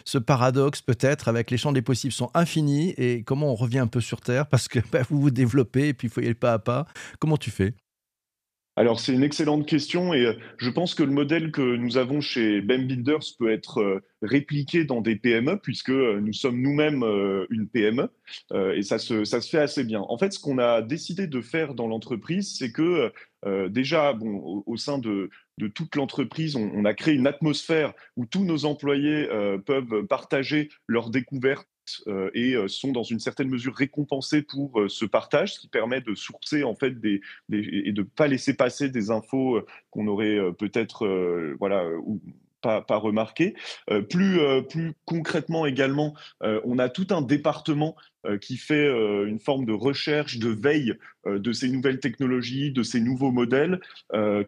ce 0.06 0.18
paradoxe 0.18 0.82
peut-être 0.82 1.28
avec 1.28 1.52
les 1.52 1.58
champs 1.58 1.72
des 1.72 1.82
possibles 1.82 2.14
sont 2.14 2.30
infinis 2.34 2.94
et 2.98 3.24
comment 3.24 3.52
on 3.52 3.56
revient 3.56 3.80
un 3.80 3.88
peu 3.88 4.02
sur 4.02 4.22
Terre 4.22 4.48
parce 4.48 4.68
que 4.68 4.80
bah, 4.92 5.02
vous 5.10 5.20
vous 5.20 5.32
développez 5.32 5.90
et 5.90 5.94
puis 5.94 6.08
il 6.08 6.12
faut 6.12 6.22
y 6.22 6.26
aller 6.26 6.34
pas 6.34 6.54
à 6.54 6.60
pas. 6.60 6.88
Comment 7.20 7.38
tu 7.38 7.52
fais? 7.52 7.74
Alors, 8.76 9.00
c'est 9.00 9.14
une 9.14 9.24
excellente 9.24 9.68
question 9.68 10.16
et 10.16 10.26
euh, 10.26 10.34
je 10.58 10.70
pense 10.72 10.96
que 10.96 11.04
le 11.04 11.12
modèle 11.12 11.52
que 11.52 11.76
nous 11.76 11.98
avons 11.98 12.22
chez 12.22 12.60
BEM 12.60 12.88
Builders 12.88 13.20
peut 13.38 13.52
être 13.52 13.82
euh, 13.82 14.00
répliqué 14.24 14.84
dans 14.84 15.00
des 15.00 15.16
PME 15.16 15.60
puisque 15.62 15.92
euh, 15.92 16.20
nous 16.20 16.34
sommes 16.34 16.60
nous-mêmes 16.60 17.04
une 17.52 17.68
PME 17.68 18.10
et 18.76 18.82
ça 18.82 18.98
se, 18.98 19.26
ça 19.26 19.42
se 19.42 19.50
fait 19.50 19.60
assez 19.60 19.84
bien. 19.84 20.02
En 20.02 20.18
fait, 20.18 20.34
ce 20.34 20.40
qu'on 20.40 20.58
a 20.58 20.82
décidé 20.82 21.28
de 21.28 21.42
faire 21.42 21.76
dans 21.76 21.88
l'entreprise, 21.88 22.56
c'est 22.58 22.72
que 22.72 23.12
déjà, 23.68 24.14
bon, 24.14 24.64
au, 24.66 24.78
sein 24.78 24.98
de, 24.98 25.30
de 25.58 25.68
toute 25.68 25.96
l'entreprise, 25.96 26.56
on, 26.56 26.72
on, 26.74 26.86
a 26.86 26.94
créé 26.94 27.14
une 27.14 27.28
atmosphère 27.28 27.94
où 28.16 28.26
tous 28.26 28.46
nos 28.46 28.66
employés 28.66 29.28
peuvent 29.66 30.06
partager 30.08 30.70
leurs 30.88 31.10
découvertes 31.10 31.68
euh, 32.08 32.30
et 32.34 32.54
euh, 32.54 32.68
sont 32.68 32.92
dans 32.92 33.04
une 33.04 33.20
certaine 33.20 33.50
mesure 33.50 33.76
récompensés 33.76 34.42
pour 34.42 34.80
euh, 34.80 34.90
ce 34.90 35.06
partage, 35.06 35.56
ce 35.56 35.60
qui 35.60 35.68
permet 35.68 36.02
de 36.02 36.16
sourcer 36.16 36.64
en 36.64 36.76
fait 36.76 37.00
des, 37.00 37.22
et 37.52 37.92
de 37.92 38.02
ne 38.02 38.08
pas 38.08 38.28
laisser 38.28 38.54
passer 38.54 38.90
des 38.90 39.12
infos 39.12 39.62
qu'on 39.90 40.08
aurait 40.08 40.40
peut-être 40.58 41.08
voilà 41.60 41.86
pas, 42.62 42.82
pas 42.82 42.98
remarqué. 42.98 43.56
plus, 44.10 44.40
plus 44.70 44.94
concrètement 45.06 45.66
également, 45.66 46.14
on 46.42 46.80
a 46.80 46.90
tout 46.90 47.08
un 47.12 47.22
département 47.22 47.96
qui 48.42 48.58
fait 48.58 48.88
euh, 48.88 49.28
une 49.28 49.40
forme 49.40 49.66
de 49.66 49.74
recherche, 49.74 50.40
de 50.40 50.50
veille 50.50 50.94
euh, 51.26 51.40
de 51.40 51.52
ces 51.52 51.70
nouvelles 51.70 52.00
technologies, 52.00 52.72
de 52.72 52.84
ces 52.84 53.00
nouveaux 53.00 53.32
modèles, 53.32 53.80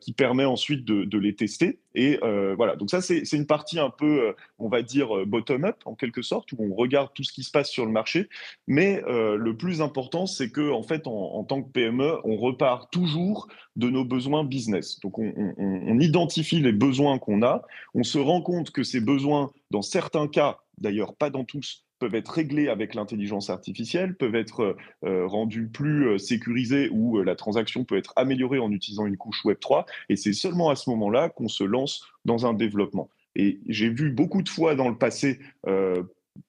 qui 0.02 0.14
permet 0.14 0.46
ensuite 0.46 0.86
de, 0.86 1.18
les 1.18 1.36
tester. 1.36 1.80
Et 1.96 2.20
voilà, 2.56 2.76
donc 2.76 2.90
ça, 2.90 3.02
c'est 3.02 3.32
une 3.34 3.48
partie 3.48 3.80
un 3.80 3.90
peu, 3.90 4.34
on 4.60 4.68
va 4.68 4.82
dire, 4.82 5.26
bottom-up, 5.26 5.78
en 5.86 5.96
quelque 5.96 6.22
sorte, 6.22 6.52
où 6.52 6.58
on 6.60 6.74
regarde 6.76 7.10
tout 7.14 7.24
ce 7.24 7.34
qui 7.34 7.44
se 7.44 7.52
passe 7.52 7.70
sur 7.70 7.86
le 7.86 7.92
marché. 7.92 8.30
Mais 8.68 9.02
le 9.08 9.54
plus 9.54 9.82
important, 9.82 10.26
c'est 10.26 10.50
que 10.50 10.72
en 10.72 10.84
fait, 10.84 11.08
en, 11.08 11.44
tant 11.44 11.64
que 11.64 11.72
PME, 11.72 12.18
on 12.24 12.38
repart 12.38 12.92
toujours 12.92 13.48
de 13.76 13.90
nos 13.90 14.06
besoins 14.06 14.44
business. 14.44 15.00
Donc, 15.00 15.18
on, 15.18 15.34
on 15.58 16.00
identifie 16.00 16.60
les 16.60 16.74
besoins 16.74 17.18
qu'on 17.18 17.42
a, 17.44 17.64
on 17.94 18.04
se 18.04 18.20
rend 18.20 18.42
compte 18.42 18.72
que 18.72 18.84
ces 18.84 19.02
besoins, 19.02 19.52
dans 19.72 19.82
certains 19.82 20.28
cas, 20.28 20.60
d'ailleurs 20.78 21.16
pas 21.16 21.30
dans 21.30 21.44
tous, 21.44 21.85
peuvent 22.00 22.16
être 22.16 22.30
réglés 22.30 22.68
avec 22.68 22.94
l'intelligence 22.94 23.50
artificielle, 23.50 24.16
peuvent 24.16 24.36
être 24.36 24.62
euh, 24.62 24.78
euh, 25.06 25.28
rendus 25.28 25.68
plus 25.68 26.08
euh, 26.08 26.18
sécurisés 26.18 26.90
ou 26.92 27.22
la 27.22 27.36
transaction 27.36 27.84
peut 27.84 27.98
être 27.98 28.14
améliorée 28.16 28.60
en 28.60 28.72
utilisant 28.72 29.06
une 29.06 29.18
couche 29.18 29.44
Web3. 29.46 29.86
Et 30.10 30.16
c'est 30.16 30.34
seulement 30.34 30.70
à 30.70 30.76
ce 30.76 30.90
moment-là 30.90 31.30
qu'on 31.30 31.48
se 31.48 31.64
lance 31.64 32.08
dans 32.26 32.46
un 32.46 32.54
développement. 32.54 33.10
Et 33.36 33.60
j'ai 33.68 33.90
vu 33.90 34.12
beaucoup 34.12 34.42
de 34.42 34.50
fois 34.50 34.76
dans 34.76 34.88
le 34.88 34.98
passé 34.98 35.40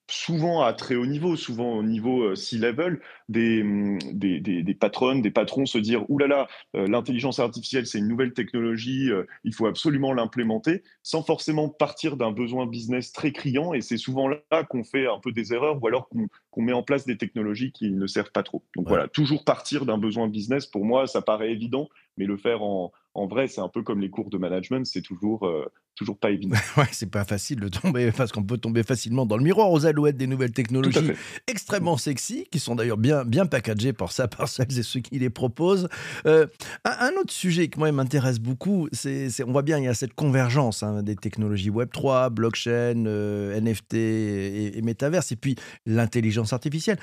souvent 0.09 0.61
à 0.61 0.73
très 0.73 0.95
haut 0.95 1.05
niveau, 1.05 1.35
souvent 1.35 1.73
au 1.73 1.83
niveau 1.83 2.23
euh, 2.23 2.35
C-level, 2.35 2.93
hum, 2.93 3.99
des, 4.13 4.39
des, 4.39 4.63
des, 4.63 4.73
patronnes, 4.73 5.21
des 5.21 5.31
patrons 5.31 5.65
se 5.65 5.77
dire 5.77 6.09
Ouh 6.09 6.17
là 6.17 6.27
là, 6.27 6.47
euh, 6.75 6.87
l'intelligence 6.87 7.39
artificielle, 7.39 7.85
c'est 7.85 7.99
une 7.99 8.07
nouvelle 8.07 8.33
technologie, 8.33 9.11
euh, 9.11 9.25
il 9.43 9.53
faut 9.53 9.67
absolument 9.67 10.13
l'implémenter, 10.13 10.83
sans 11.03 11.23
forcément 11.23 11.69
partir 11.69 12.15
d'un 12.15 12.31
besoin 12.31 12.65
business 12.65 13.11
très 13.11 13.31
criant. 13.31 13.73
Et 13.73 13.81
c'est 13.81 13.97
souvent 13.97 14.27
là 14.27 14.63
qu'on 14.69 14.83
fait 14.83 15.07
un 15.07 15.19
peu 15.19 15.31
des 15.31 15.53
erreurs 15.53 15.81
ou 15.81 15.87
alors 15.87 16.09
qu'on 16.09 16.61
met 16.61 16.73
en 16.73 16.83
place 16.83 17.05
des 17.05 17.17
technologies 17.17 17.71
qui 17.71 17.91
ne 17.91 18.07
servent 18.07 18.31
pas 18.31 18.43
trop. 18.43 18.63
Donc 18.75 18.87
voilà, 18.87 19.07
toujours 19.07 19.43
partir 19.43 19.85
d'un 19.85 19.97
besoin 19.97 20.27
business, 20.27 20.65
pour 20.65 20.85
moi, 20.85 21.07
ça 21.07 21.21
paraît 21.21 21.51
évident, 21.51 21.89
mais 22.17 22.25
le 22.25 22.37
faire 22.37 22.63
en, 22.63 22.91
en 23.17 23.25
vrai, 23.25 23.47
c'est 23.47 23.61
un 23.61 23.67
peu 23.67 23.81
comme 23.81 23.99
les 23.99 24.11
cours 24.11 24.29
de 24.29 24.37
management, 24.37 24.85
c'est 24.85 25.01
toujours, 25.01 25.49
toujours 25.95 26.17
pas 26.19 26.29
évident. 26.29 26.55
ouais, 26.77 26.85
c'est 26.91 27.09
pas 27.09 27.25
facile 27.25 27.59
de 27.59 27.67
tomber, 27.67 28.11
parce 28.11 28.31
qu'on 28.31 28.43
peut 28.43 28.59
tomber 28.59 28.83
facilement 28.83 29.25
dans 29.25 29.37
le 29.37 29.43
miroir 29.43 29.71
aux 29.71 29.87
alouettes 29.87 30.17
des 30.17 30.27
nouvelles 30.27 30.51
technologies 30.51 31.11
extrêmement 31.47 31.97
sexy, 31.97 32.45
qui 32.51 32.59
sont 32.59 32.75
d'ailleurs 32.75 32.97
bien, 32.97 33.25
bien 33.25 33.47
packagées 33.47 33.91
pour 33.91 34.11
ça, 34.11 34.27
par 34.27 34.47
celles 34.47 34.77
et 34.77 34.83
ceux 34.83 34.99
qui 34.99 35.17
les 35.17 35.31
proposent. 35.31 35.89
Euh, 36.27 36.45
un, 36.85 37.11
autre 37.19 37.33
sujet 37.33 37.67
qui 37.69 37.79
moi 37.79 37.91
m'intéresse 37.91 38.39
beaucoup, 38.39 38.87
c'est, 38.91 39.29
on 39.43 39.51
voit 39.51 39.63
bien 39.63 39.79
il 39.79 39.85
y 39.85 39.87
a 39.87 39.95
cette 39.95 40.13
convergence 40.13 40.83
hein, 40.83 41.01
des 41.01 41.15
technologies 41.15 41.71
Web 41.71 41.89
3, 41.91 42.29
blockchain, 42.29 43.05
euh, 43.07 43.59
NFT 43.59 43.95
et, 43.95 44.77
et 44.77 44.81
métaverse, 44.83 45.31
et 45.31 45.35
puis 45.35 45.55
l'intelligence 45.87 46.53
artificielle. 46.53 46.99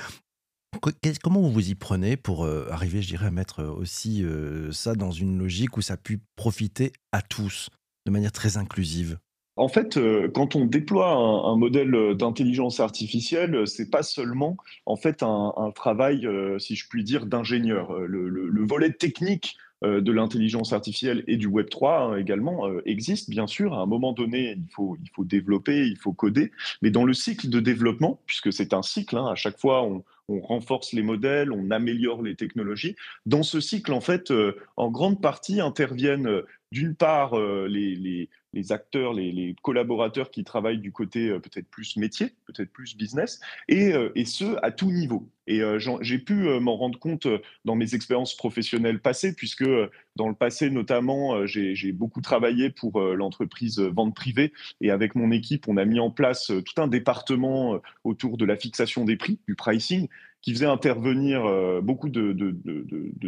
Comment 1.22 1.40
vous 1.40 1.52
vous 1.52 1.70
y 1.70 1.74
prenez 1.74 2.16
pour 2.16 2.44
euh, 2.44 2.66
arriver, 2.70 3.02
je 3.02 3.08
dirais, 3.08 3.26
à 3.26 3.30
mettre 3.30 3.62
aussi 3.62 4.24
ça 4.72 4.94
dans 4.94 5.10
une 5.10 5.38
logique 5.38 5.76
où 5.76 5.82
ça 5.82 5.96
puisse 5.96 6.20
profiter 6.36 6.92
à 7.12 7.22
tous 7.22 7.70
de 8.06 8.10
manière 8.10 8.32
très 8.32 8.56
inclusive? 8.56 9.18
En 9.56 9.68
fait, 9.68 9.96
euh, 9.96 10.28
quand 10.34 10.56
on 10.56 10.64
déploie 10.64 11.12
un, 11.12 11.56
modèle 11.56 11.94
euh, 11.94 12.14
d'intelligence 12.14 12.80
artificielle, 12.80 13.54
euh, 13.54 13.66
c'est 13.66 13.88
pas 13.88 14.02
seulement 14.02 14.56
en 14.84 14.96
fait 14.96 15.22
un, 15.22 15.52
travail, 15.74 16.28
si 16.58 16.76
je 16.76 16.88
puis 16.88 17.04
dire, 17.04 17.26
d'ingénieur. 17.26 17.92
Le, 17.98 18.64
volet 18.66 18.90
technique 18.90 19.56
de 19.82 20.12
l'intelligence 20.12 20.72
artificielle 20.72 21.24
et 21.26 21.36
du 21.36 21.46
Web 21.46 21.68
3 21.68 21.98
hein, 21.98 22.16
également 22.16 22.68
existe, 22.86 23.28
bien 23.28 23.46
sûr. 23.46 23.74
À 23.74 23.80
un 23.80 23.86
moment 23.86 24.12
donné, 24.12 24.52
il 24.56 24.68
faut, 24.70 24.96
il 25.02 25.10
faut 25.10 25.24
développer, 25.24 25.86
il 25.86 25.96
faut 25.96 26.12
coder, 26.12 26.52
mais 26.80 26.90
dans 26.90 27.04
le 27.04 27.12
cycle 27.12 27.48
de 27.48 27.60
développement, 27.60 28.20
puisque 28.26 28.52
c'est 28.52 28.72
un 28.72 28.82
cycle, 28.82 29.16
hein, 29.16 29.26
à 29.26 29.34
chaque 29.34 29.58
fois 29.58 29.82
on, 29.82 30.04
renforce 30.28 30.92
les 30.92 31.02
modèles, 31.02 31.52
on 31.52 31.70
améliore 31.70 32.22
les 32.22 32.36
technologies. 32.36 32.96
Dans 33.26 33.42
ce 33.42 33.60
cycle, 33.60 33.92
en 33.92 34.00
fait, 34.00 34.32
en 34.76 34.90
grande 34.90 35.20
partie 35.20 35.60
interviennent 35.60 36.42
d'une 36.72 36.94
part 36.94 37.38
les 37.38 38.28
les 38.54 38.72
acteurs, 38.72 39.12
les, 39.12 39.54
collaborateurs 39.62 40.30
qui 40.30 40.44
travaillent 40.44 40.78
du 40.78 40.92
côté 40.92 41.28
euh, 41.28 41.38
peut-être 41.38 41.68
plus 41.68 41.96
métier, 41.96 42.34
peut-être 42.46 42.72
plus 42.72 42.96
business, 42.96 43.40
et, 43.68 43.92
euh, 43.92 44.10
et 44.14 44.24
ce, 44.24 44.56
à 44.62 44.70
tout 44.70 44.90
niveau. 44.90 45.28
Et 45.46 45.60
euh, 45.60 45.78
j'ai 46.00 46.18
pu 46.18 46.34
m'en 46.60 46.76
rendre 46.76 46.98
compte 46.98 47.26
dans 47.66 47.74
mes 47.74 47.94
expériences 47.94 48.34
professionnelles 48.34 49.00
passées, 49.00 49.34
puisque 49.34 49.68
dans 50.16 50.28
le 50.28 50.34
passé, 50.34 50.70
notamment, 50.70 51.44
j'ai 51.44 51.92
beaucoup 51.92 52.22
travaillé 52.22 52.70
pour 52.70 52.98
l'entreprise 52.98 53.78
Vente 53.78 54.14
Privée, 54.14 54.54
et 54.80 54.90
avec 54.90 55.14
mon 55.14 55.30
équipe, 55.30 55.68
on 55.68 55.76
a 55.76 55.84
mis 55.84 56.00
en 56.00 56.10
place 56.10 56.46
tout 56.46 56.80
un 56.80 56.88
département 56.88 57.78
autour 58.04 58.38
de 58.38 58.46
la 58.46 58.56
fixation 58.56 59.04
des 59.04 59.16
prix, 59.16 59.38
du 59.46 59.54
pricing, 59.54 60.08
qui 60.44 60.52
faisait 60.52 60.66
intervenir 60.66 61.46
euh, 61.46 61.80
beaucoup 61.80 62.10
de, 62.10 62.36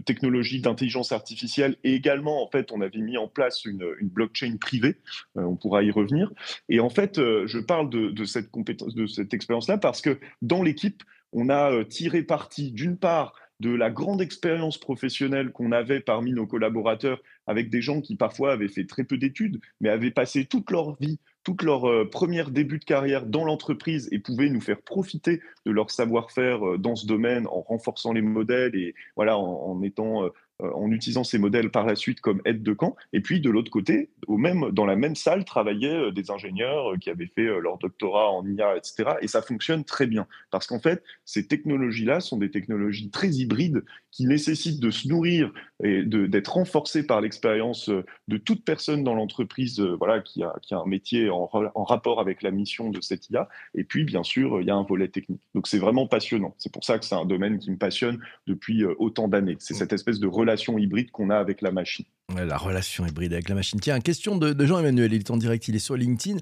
technologies 0.04 0.60
d'intelligence 0.60 1.12
artificielle 1.12 1.76
et 1.82 1.94
également, 1.94 2.44
en 2.44 2.50
fait, 2.50 2.70
on 2.72 2.82
avait 2.82 2.98
mis 2.98 3.16
en 3.16 3.26
place 3.26 3.64
une, 3.64 3.94
blockchain 4.02 4.58
privée. 4.60 4.98
Euh, 5.38 5.42
on 5.42 5.56
pourra 5.56 5.82
y 5.82 5.90
revenir. 5.90 6.30
Et 6.68 6.78
en 6.78 6.90
fait, 6.90 7.18
euh, 7.18 7.46
je 7.46 7.58
parle 7.58 7.88
de, 7.88 8.24
cette 8.26 8.50
compétence, 8.50 8.94
de 8.94 9.06
cette 9.06 9.32
expérience-là 9.32 9.78
parce 9.78 10.02
que 10.02 10.18
dans 10.42 10.62
l'équipe, 10.62 11.02
on 11.32 11.48
a 11.48 11.84
tiré 11.86 12.22
parti 12.22 12.70
d'une 12.70 12.98
part 12.98 13.32
de 13.60 13.70
la 13.70 13.90
grande 13.90 14.20
expérience 14.20 14.76
professionnelle 14.76 15.52
qu'on 15.52 15.72
avait 15.72 16.00
parmi 16.00 16.32
nos 16.32 16.46
collaborateurs 16.46 17.22
avec 17.46 17.70
des 17.70 17.80
gens 17.80 18.02
qui 18.02 18.16
parfois 18.16 18.52
avaient 18.52 18.68
fait 18.68 18.84
très 18.84 19.04
peu 19.04 19.16
d'études, 19.16 19.60
mais 19.80 19.88
avaient 19.88 20.10
passé 20.10 20.44
toute 20.44 20.70
leur 20.70 20.94
vie 21.00 21.18
toute 21.46 21.62
leur 21.62 21.88
euh, 21.88 22.10
première 22.10 22.50
début 22.50 22.80
de 22.80 22.84
carrière 22.84 23.24
dans 23.24 23.44
l'entreprise 23.44 24.08
et 24.10 24.18
pouvaient 24.18 24.50
nous 24.50 24.60
faire 24.60 24.80
profiter 24.80 25.40
de 25.64 25.70
leur 25.70 25.92
savoir-faire 25.92 26.66
euh, 26.66 26.76
dans 26.76 26.96
ce 26.96 27.06
domaine 27.06 27.46
en 27.46 27.60
renforçant 27.60 28.12
les 28.12 28.20
modèles 28.20 28.74
et 28.74 28.96
voilà 29.14 29.38
en, 29.38 29.44
en 29.44 29.80
étant 29.82 30.24
euh, 30.24 30.30
en 30.60 30.90
utilisant 30.90 31.24
ces 31.24 31.38
modèles 31.38 31.70
par 31.70 31.84
la 31.84 31.96
suite 31.96 32.20
comme 32.20 32.40
aide 32.44 32.62
de 32.62 32.72
camp. 32.72 32.96
Et 33.12 33.20
puis 33.20 33.40
de 33.40 33.50
l'autre 33.50 33.70
côté, 33.70 34.08
au 34.26 34.38
même, 34.38 34.70
dans 34.72 34.86
la 34.86 34.96
même 34.96 35.14
salle, 35.14 35.44
travaillaient 35.44 36.06
euh, 36.06 36.10
des 36.10 36.30
ingénieurs 36.30 36.92
euh, 36.92 36.96
qui 36.96 37.10
avaient 37.10 37.26
fait 37.26 37.46
leur 37.60 37.78
doctorat 37.78 38.30
en 38.30 38.46
IA, 38.46 38.76
etc. 38.76 39.16
Et 39.20 39.28
ça 39.28 39.42
fonctionne 39.42 39.84
très 39.84 40.06
bien. 40.06 40.26
Parce 40.50 40.66
qu'en 40.66 40.80
fait, 40.80 41.02
ces 41.24 41.46
technologies-là 41.46 42.20
sont 42.20 42.38
des 42.38 42.50
technologies 42.50 43.10
très 43.10 43.28
hybrides 43.28 43.84
qui 44.10 44.26
nécessitent 44.26 44.80
de 44.80 44.90
se 44.90 45.08
nourrir 45.08 45.52
et 45.84 46.02
d'être 46.02 46.54
renforcées 46.54 47.06
par 47.06 47.20
l'expérience 47.20 47.90
de 47.90 48.36
toute 48.38 48.64
personne 48.64 49.04
dans 49.04 49.14
l'entreprise 49.14 49.78
voilà, 49.78 50.20
qui, 50.20 50.42
a, 50.42 50.54
qui 50.62 50.72
a 50.72 50.78
un 50.78 50.86
métier 50.86 51.28
en, 51.28 51.50
en 51.52 51.84
rapport 51.84 52.18
avec 52.18 52.40
la 52.40 52.50
mission 52.50 52.88
de 52.88 53.02
cette 53.02 53.28
IA. 53.28 53.46
Et 53.74 53.84
puis, 53.84 54.04
bien 54.04 54.22
sûr, 54.22 54.62
il 54.62 54.66
y 54.66 54.70
a 54.70 54.74
un 54.74 54.84
volet 54.84 55.08
technique. 55.08 55.42
Donc 55.54 55.66
c'est 55.66 55.78
vraiment 55.78 56.06
passionnant. 56.06 56.54
C'est 56.56 56.72
pour 56.72 56.82
ça 56.82 56.98
que 56.98 57.04
c'est 57.04 57.14
un 57.14 57.26
domaine 57.26 57.58
qui 57.58 57.70
me 57.70 57.76
passionne 57.76 58.18
depuis 58.46 58.86
autant 58.86 59.28
d'années. 59.28 59.56
C'est 59.58 59.74
mmh. 59.74 59.78
cette 59.78 59.92
espèce 59.92 60.18
de 60.18 60.26
relation 60.26 60.45
hybride 60.78 61.10
qu'on 61.10 61.30
a 61.30 61.36
avec 61.36 61.62
la 61.62 61.70
machine. 61.72 62.06
La 62.34 62.56
relation 62.56 63.06
hybride 63.06 63.32
avec 63.32 63.48
la 63.48 63.54
machine. 63.54 63.78
Tiens, 63.80 64.00
question 64.00 64.36
de, 64.36 64.66
Jean-Emmanuel, 64.66 65.12
il 65.12 65.20
est 65.20 65.30
en 65.30 65.36
direct, 65.36 65.68
il 65.68 65.76
est 65.76 65.80
sur 65.80 65.96
LinkedIn. 65.96 66.38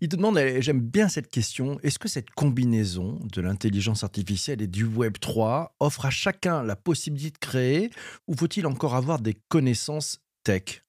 Il 0.00 0.08
te 0.08 0.16
demande, 0.16 0.38
j'aime 0.60 0.80
bien 0.80 1.08
cette 1.08 1.28
question, 1.28 1.78
est-ce 1.82 1.98
que 1.98 2.08
cette 2.08 2.30
combinaison 2.30 3.18
de 3.32 3.40
l'intelligence 3.40 4.04
artificielle 4.04 4.62
et 4.62 4.68
du 4.68 4.84
Web 4.84 5.18
3 5.20 5.74
offre 5.80 6.06
à 6.06 6.10
chacun 6.10 6.62
la 6.62 6.76
possibilité 6.76 7.32
de 7.32 7.38
créer 7.38 7.90
ou 8.28 8.36
faut-il 8.36 8.66
encore 8.66 8.94
avoir 8.94 9.20
des 9.20 9.34
connaissances 9.48 10.20
tech? 10.44 10.84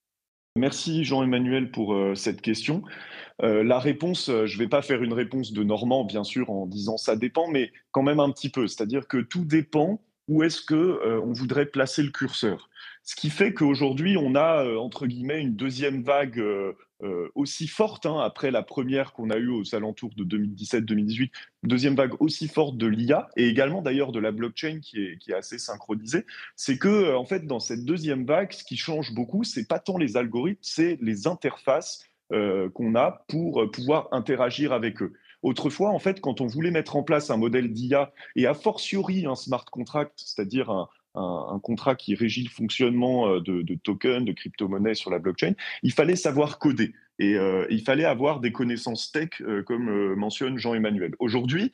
Merci 0.57 1.03
Jean-Emmanuel 1.03 1.69
pour 1.69 1.93
euh, 1.93 2.15
cette 2.15 2.41
question. 2.41 2.83
Euh, 3.43 3.61
la 3.63 3.77
réponse, 3.77 4.29
euh, 4.29 4.45
je 4.45 4.57
ne 4.57 4.63
vais 4.63 4.69
pas 4.69 4.81
faire 4.81 5.03
une 5.03 5.11
réponse 5.11 5.51
de 5.51 5.63
Normand, 5.63 6.05
bien 6.05 6.23
sûr, 6.23 6.49
en 6.49 6.65
disant 6.65 6.95
ça 6.95 7.17
dépend, 7.17 7.49
mais 7.49 7.73
quand 7.91 8.03
même 8.03 8.21
un 8.21 8.31
petit 8.31 8.49
peu. 8.49 8.65
C'est-à-dire 8.67 9.07
que 9.07 9.17
tout 9.17 9.43
dépend 9.43 9.99
où 10.27 10.43
est-ce 10.43 10.61
que 10.61 11.19
on 11.21 11.33
voudrait 11.33 11.67
placer 11.67 12.03
le 12.03 12.11
curseur? 12.11 12.69
Ce 13.03 13.15
qui 13.15 13.29
fait 13.29 13.53
qu'aujourd'hui, 13.53 14.17
on 14.17 14.35
a, 14.35 14.65
entre 14.77 15.05
guillemets, 15.05 15.41
une 15.41 15.55
deuxième 15.55 16.01
vague 16.03 16.43
aussi 17.35 17.67
forte, 17.67 18.07
hein, 18.07 18.19
après 18.19 18.49
la 18.49 18.63
première 18.63 19.13
qu'on 19.13 19.29
a 19.29 19.37
eue 19.37 19.49
aux 19.49 19.75
alentours 19.75 20.13
de 20.15 20.23
2017-2018, 20.23 21.29
deuxième 21.63 21.95
vague 21.95 22.19
aussi 22.19 22.47
forte 22.47 22.77
de 22.77 22.87
l'IA, 22.87 23.29
et 23.37 23.47
également 23.47 23.83
d'ailleurs 23.83 24.11
de 24.11 24.19
la 24.19 24.31
blockchain 24.31 24.79
qui 24.81 25.03
est, 25.03 25.17
qui 25.19 25.31
est 25.31 25.35
assez 25.35 25.59
synchronisée, 25.59 26.25
c'est 26.55 26.79
que, 26.79 27.13
en 27.13 27.25
fait, 27.25 27.45
dans 27.45 27.59
cette 27.59 27.85
deuxième 27.85 28.25
vague, 28.25 28.51
ce 28.53 28.63
qui 28.63 28.77
change 28.77 29.13
beaucoup, 29.13 29.43
c'est 29.43 29.67
pas 29.67 29.77
tant 29.77 29.97
les 29.99 30.17
algorithmes, 30.17 30.57
c'est 30.61 30.97
les 31.01 31.27
interfaces 31.27 32.03
qu'on 32.29 32.95
a 32.95 33.23
pour 33.27 33.69
pouvoir 33.71 34.07
interagir 34.11 34.73
avec 34.73 35.03
eux. 35.03 35.13
Autrefois, 35.45 35.91
en 35.91 35.99
fait, 35.99 36.21
quand 36.21 36.41
on 36.41 36.47
voulait 36.47 36.71
mettre 36.71 36.95
en 36.95 37.03
place 37.03 37.29
un 37.29 37.37
modèle 37.37 37.71
d'IA 37.71 38.11
et 38.35 38.47
a 38.47 38.55
fortiori 38.55 39.27
un 39.27 39.35
smart 39.35 39.63
contract, 39.65 40.13
c'est-à-dire 40.17 40.71
un, 40.71 40.89
contrat 41.59 41.95
qui 41.95 42.15
régit 42.15 42.43
le 42.43 42.49
fonctionnement 42.49 43.27
euh, 43.27 43.39
de, 43.41 43.75
tokens, 43.75 44.25
de 44.25 44.31
crypto-monnaies 44.31 44.95
sur 44.95 45.09
la 45.09 45.19
blockchain, 45.19 45.53
il 45.83 45.91
fallait 45.91 46.15
savoir 46.15 46.59
coder. 46.59 46.93
Et 47.17 47.35
euh, 47.35 47.65
il 47.69 47.81
fallait 47.81 48.03
avoir 48.03 48.41
des 48.41 48.51
connaissances 48.51 49.11
tech, 49.11 49.29
euh, 49.41 49.63
comme 49.63 50.15
mentionne 50.15 50.57
Jean-Emmanuel. 50.57 51.15
Aujourd'hui, 51.19 51.71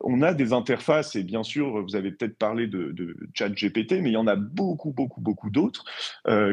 on 0.00 0.22
a 0.22 0.34
des 0.34 0.52
interfaces, 0.52 1.14
et 1.14 1.22
bien 1.22 1.44
sûr, 1.44 1.82
vous 1.82 1.94
avez 1.94 2.10
peut-être 2.10 2.36
parlé 2.36 2.66
de, 2.66 2.90
de 2.90 3.16
chat 3.32 3.48
GPT, 3.48 3.92
mais 4.02 4.10
il 4.10 4.14
y 4.14 4.16
en 4.16 4.26
a 4.26 4.34
beaucoup, 4.34 4.90
beaucoup, 4.90 5.20
beaucoup 5.20 5.50
d'autres 5.50 5.84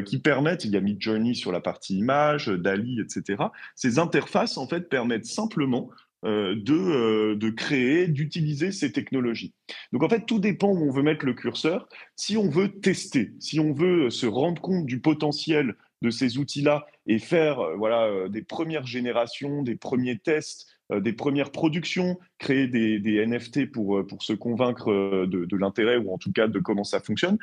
qui 0.06 0.20
permettent, 0.20 0.64
il 0.64 0.70
y 0.70 0.76
a 0.76 0.80
Midjourney 0.80 1.34
sur 1.34 1.50
la 1.50 1.60
partie 1.60 1.98
image, 1.98 2.46
DALI, 2.46 3.00
etc. 3.00 3.42
Ces 3.74 3.98
interfaces, 3.98 4.56
en 4.58 4.68
fait, 4.68 4.88
permettent 4.88 5.26
simplement 5.26 5.90
de, 6.24 6.72
euh, 6.72 7.36
de, 7.36 7.50
créer, 7.50 8.06
d'utiliser 8.06 8.70
ces 8.70 8.92
technologies. 8.92 9.54
Donc 9.92 10.02
en 10.02 10.08
fait, 10.08 10.24
tout 10.26 10.38
dépend 10.38 10.68
où 10.68 10.88
on 10.88 10.92
veut 10.92 11.02
mettre 11.02 11.26
le 11.26 11.34
curseur. 11.34 11.88
Si 12.16 12.36
on 12.36 12.48
veut 12.48 12.80
tester, 12.80 13.32
si 13.40 13.58
on 13.58 13.72
veut 13.72 14.10
se 14.10 14.26
rendre 14.26 14.62
compte 14.62 14.86
du 14.86 15.00
potentiel 15.00 15.74
de 16.00 16.10
ces 16.10 16.38
outils-là 16.38 16.86
et 17.06 17.18
faire 17.18 17.60
euh, 17.60 17.74
voilà, 17.76 18.28
des 18.28 18.42
premières 18.42 18.86
générations, 18.86 19.62
des 19.62 19.76
premiers 19.76 20.18
tests, 20.18 20.68
des 20.94 21.14
premières 21.14 21.52
productions, 21.52 22.18
créer 22.38 22.66
des, 22.66 22.98
des 22.98 23.24
NFT 23.26 23.72
pour, 23.72 24.06
pour 24.06 24.22
se 24.22 24.34
convaincre 24.34 24.92
de, 25.26 25.46
de 25.46 25.56
l'intérêt 25.56 25.96
ou 25.96 26.12
en 26.12 26.18
tout 26.18 26.32
cas 26.32 26.48
de 26.48 26.58
comment 26.58 26.84
ça 26.84 27.00
fonctionne, 27.00 27.38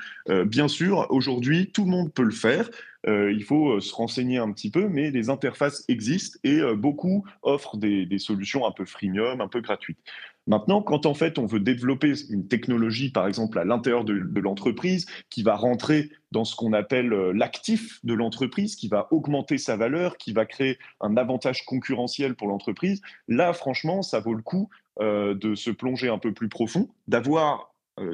bien 0.46 0.68
sûr, 0.68 1.08
aujourd'hui, 1.10 1.72
tout 1.72 1.86
le 1.86 1.90
monde 1.90 2.14
peut 2.14 2.22
le 2.22 2.30
faire. 2.30 2.70
Euh, 3.08 3.32
il 3.32 3.44
faut 3.44 3.72
euh, 3.72 3.80
se 3.80 3.94
renseigner 3.94 4.38
un 4.38 4.52
petit 4.52 4.70
peu, 4.70 4.90
mais 4.90 5.10
les 5.12 5.30
interfaces 5.30 5.86
existent 5.88 6.38
et 6.44 6.60
euh, 6.60 6.76
beaucoup 6.76 7.26
offrent 7.44 7.78
des, 7.78 8.08
solutions 8.20 8.66
un 8.66 8.72
peu 8.72 8.86
freemium, 8.86 9.40
un 9.40 9.48
peu 9.48 9.62
gratuites. 9.62 10.00
Maintenant, 10.48 10.82
quand 10.82 11.06
en 11.06 11.14
fait 11.14 11.38
on 11.38 11.46
veut 11.46 11.60
développer 11.60 12.14
une 12.30 12.48
technologie, 12.48 13.12
par 13.12 13.28
exemple 13.28 13.60
à 13.60 13.64
l'intérieur 13.64 14.04
de, 14.04 14.40
l'entreprise, 14.40 15.06
qui 15.30 15.44
va 15.44 15.56
rentrer 15.56 16.10
dans 16.32 16.44
ce 16.44 16.56
qu'on 16.56 16.74
appelle 16.74 17.10
l'actif 17.10 18.04
de 18.04 18.14
l'entreprise, 18.14 18.76
qui 18.76 18.88
va 18.88 19.08
augmenter 19.12 19.58
sa 19.58 19.78
valeur, 19.78 20.18
qui 20.18 20.34
va 20.34 20.46
créer 20.46 20.78
un 21.02 21.16
avantage 21.18 21.66
concurrentiel 21.66 22.36
pour 22.36 22.48
l'entreprise, 22.48 23.02
là, 23.28 23.54
franchement, 23.54 24.02
ça 24.02 24.20
vaut 24.20 24.34
le 24.34 24.42
coup 24.42 24.70
de 25.00 25.56
se 25.56 25.70
plonger 25.70 26.10
un 26.10 26.18
peu 26.18 26.34
plus 26.34 26.50
profond, 26.50 26.90
d'avoir 27.08 27.72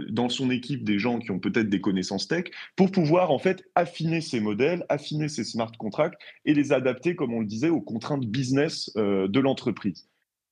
dans 0.09 0.29
son 0.29 0.49
équipe 0.49 0.83
des 0.83 0.99
gens 0.99 1.19
qui 1.19 1.31
ont 1.31 1.39
peut-être 1.39 1.69
des 1.69 1.81
connaissances 1.81 2.27
tech 2.27 2.45
pour 2.75 2.91
pouvoir 2.91 3.31
en 3.31 3.39
fait 3.39 3.63
affiner 3.75 4.21
ces 4.21 4.39
modèles, 4.39 4.85
affiner 4.89 5.27
ces 5.27 5.43
smart 5.43 5.71
contracts 5.77 6.19
et 6.45 6.53
les 6.53 6.73
adapter, 6.73 7.15
comme 7.15 7.33
on 7.33 7.39
le 7.39 7.45
disait, 7.45 7.69
aux 7.69 7.81
contraintes 7.81 8.25
business 8.25 8.91
euh, 8.97 9.27
de 9.27 9.39
l'entreprise. 9.39 10.07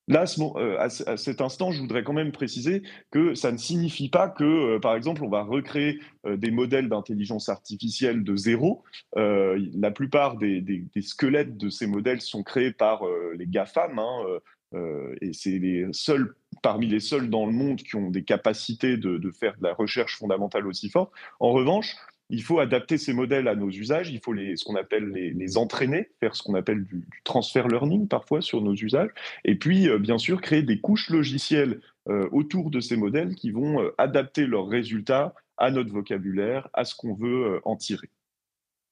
Là, 0.10 0.25
euh, 0.38 0.77
à, 0.80 0.89
cet 0.89 1.39
instant, 1.39 1.72
je 1.72 1.80
voudrais 1.80 2.03
quand 2.03 2.13
même 2.13 2.34
préciser 2.34 2.84
que 3.10 3.36
ça 3.36 3.53
ne 3.53 3.58
signifie 3.58 4.10
pas 4.10 4.27
que, 4.27 4.77
par 4.80 4.96
exemple, 4.96 5.24
on 5.24 5.30
va 5.30 5.44
recréer 5.44 6.00
des 6.27 6.51
modèles 6.51 6.89
d'intelligence 6.89 7.48
artificielle 7.48 8.25
de 8.25 8.36
zéro. 8.36 8.84
la 9.15 9.92
plupart 9.92 10.36
des, 10.36 10.86
squelettes 11.00 11.56
de 11.56 11.70
ces 11.70 11.88
modèles 11.88 12.20
sont 12.20 12.44
créés 12.44 12.74
par 12.74 13.03
les 13.38 13.48
GAFAM, 13.48 13.98
hein, 13.98 14.77
et 15.22 15.32
c'est 15.32 15.58
les 15.58 15.88
seuls 15.94 16.36
parmi 16.63 16.88
les 16.88 17.01
seuls 17.01 17.29
dans 17.29 17.46
le 17.46 17.51
monde 17.51 17.77
qui 17.77 17.96
ont 17.96 18.10
des 18.10 18.24
capacités 18.24 18.98
de, 18.98 19.32
faire 19.32 19.55
de 19.58 19.63
la 19.63 19.74
recherche 19.74 20.17
fondamentale 20.17 20.65
aussi 20.65 20.89
forte. 20.89 21.12
En 21.39 21.51
revanche, 21.51 21.96
il 22.29 22.41
faut 22.41 22.60
adapter 22.60 22.98
ces 22.98 23.13
modèles 23.13 23.48
à 23.48 23.53
nos 23.53 23.70
usages, 23.70 24.10
il 24.10 24.20
faut 24.20 24.34
les, 24.34 24.55
ce 24.55 24.63
qu'on 24.63 24.77
appelle 24.77 25.10
les, 25.10 25.58
entraîner, 25.58 26.10
faire 26.20 26.36
ce 26.36 26.41
qu'on 26.41 26.55
appelle 26.55 26.86
du, 26.86 27.05
transfer 27.25 27.67
learning 27.67 28.08
parfois 28.08 28.41
sur 28.41 28.62
nos 28.62 28.74
usages, 28.74 29.12
et 29.43 29.55
puis 29.55 29.89
euh, 29.89 30.00
bien 30.00 30.17
sûr 30.17 30.41
créer 30.41 30.63
des 30.63 30.79
couches 30.79 31.10
logicielles 31.10 31.82
euh, 32.08 32.27
autour 32.32 32.72
de 32.72 32.79
ces 32.79 32.96
modèles 32.96 33.36
qui 33.36 33.51
vont 33.51 33.82
euh, 33.82 33.93
adapter 33.98 34.48
leurs 34.48 34.67
résultats 34.67 35.36
à 35.58 35.70
notre 35.70 35.91
vocabulaire, 35.91 36.70
à 36.74 36.86
ce 36.86 36.96
qu'on 36.96 37.13
veut 37.13 37.60
en 37.65 37.75
tirer. 37.75 38.10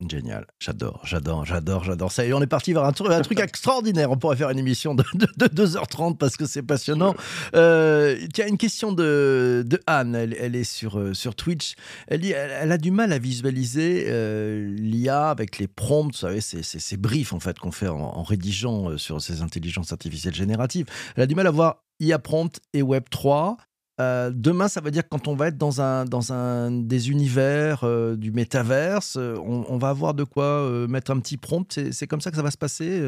Génial, 0.10 0.48
j'adore, 0.60 1.02
j'adore, 1.04 1.46
j'adore, 1.46 1.84
j'adore 1.84 2.12
ça. 2.12 2.26
Et 2.26 2.34
on 2.34 2.42
est 2.42 2.48
parti 2.48 2.74
vers 2.74 2.86
un, 2.86 2.92
truc, 2.92 3.12
un 3.12 3.22
truc 3.22 3.40
extraordinaire. 3.42 4.10
On 4.10 4.18
pourrait 4.18 4.36
faire 4.36 4.50
une 4.50 4.58
émission 4.58 4.96
de, 4.96 5.04
2h30 5.04 6.18
parce 6.18 6.38
que 6.38 6.46
c'est 6.46 6.64
passionnant. 6.64 7.14
Euh, 7.54 8.18
tiens, 8.34 8.48
une 8.48 8.58
question 8.58 8.94
de, 8.94 9.64
de 9.66 9.80
Anne, 9.86 10.16
elle, 10.16 10.56
est 10.56 10.64
sur, 10.64 10.98
euh, 10.98 11.14
sur 11.14 11.36
Twitch. 11.36 11.76
Elle, 12.08 12.22
dit, 12.22 12.32
elle, 12.32 12.72
a 12.72 12.78
du 12.80 12.90
mal 12.90 13.14
à 13.14 13.20
visualiser 13.20 14.06
euh, 14.08 14.74
l'IA 14.76 15.30
avec 15.30 15.60
les 15.60 15.68
prompts, 15.68 16.12
vous 16.12 16.18
savez, 16.18 16.42
ces, 16.42 16.64
ces, 16.64 16.98
briefs 16.98 17.34
en 17.34 17.40
fait 17.40 17.60
qu'on 17.60 17.72
fait 17.72 17.88
en, 17.88 18.24
rédigeant 18.24 18.98
sur 18.98 19.22
ces 19.22 19.42
intelligences 19.42 19.92
artificielles 19.92 20.36
génératives. 20.36 20.86
Elle 21.16 21.24
a 21.24 21.28
du 21.28 21.36
mal 21.36 21.48
à 21.48 21.52
voir 21.52 21.84
IA 22.00 22.18
prompt 22.18 22.60
et 22.74 22.82
Web 22.82 23.04
3. 23.10 23.58
Euh, 24.00 24.32
demain, 24.34 24.68
ça 24.68 24.82
veut 24.82 24.92
dire 24.92 25.08
quand 25.08 25.28
on 25.28 25.36
va 25.36 25.48
être 25.48 25.58
dans 25.58 25.82
un, 25.82 26.06
dans 26.06 26.34
un 26.34 26.72
des 26.72 27.12
univers 27.12 27.84
euh, 27.84 28.16
du 28.16 28.32
métaverse, 28.32 29.18
euh, 29.18 29.36
on, 29.38 29.78
va 29.78 29.90
avoir 29.90 30.14
de 30.14 30.24
quoi 30.24 30.68
mettre 30.88 31.12
un 31.12 31.20
petit 31.20 31.38
prompt. 31.38 31.80
C'est 31.92 32.08
comme 32.08 32.22
ça 32.22 32.32
que 32.32 32.38
ça 32.38 32.44
va 32.44 32.52
se 32.52 32.58
passer 32.58 33.02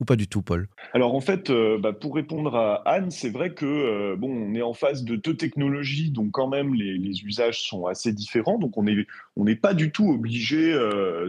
ou 0.00 0.04
pas 0.04 0.16
du 0.16 0.28
tout, 0.28 0.42
Paul? 0.42 0.68
Alors 0.92 1.14
en 1.14 1.20
fait, 1.20 1.50
bah, 1.80 1.92
pour 1.92 2.14
répondre 2.14 2.54
à 2.54 2.88
Anne, 2.88 3.10
c'est 3.10 3.30
vrai 3.30 3.52
que 3.52 4.14
bon, 4.16 4.30
on 4.30 4.54
est 4.54 4.62
en 4.62 4.74
face 4.74 5.04
de 5.04 5.16
deux 5.16 5.36
technologies, 5.36 6.10
donc 6.10 6.30
quand 6.32 6.48
même 6.48 6.74
les, 6.74 7.24
usages 7.24 7.62
sont 7.62 7.86
assez 7.86 8.12
différents. 8.12 8.58
Donc 8.58 8.78
on 8.78 8.84
n'est 8.84 9.06
on 9.36 9.44
n'est 9.44 9.56
pas 9.56 9.74
du 9.74 9.90
tout 9.90 10.08
obligé 10.08 10.72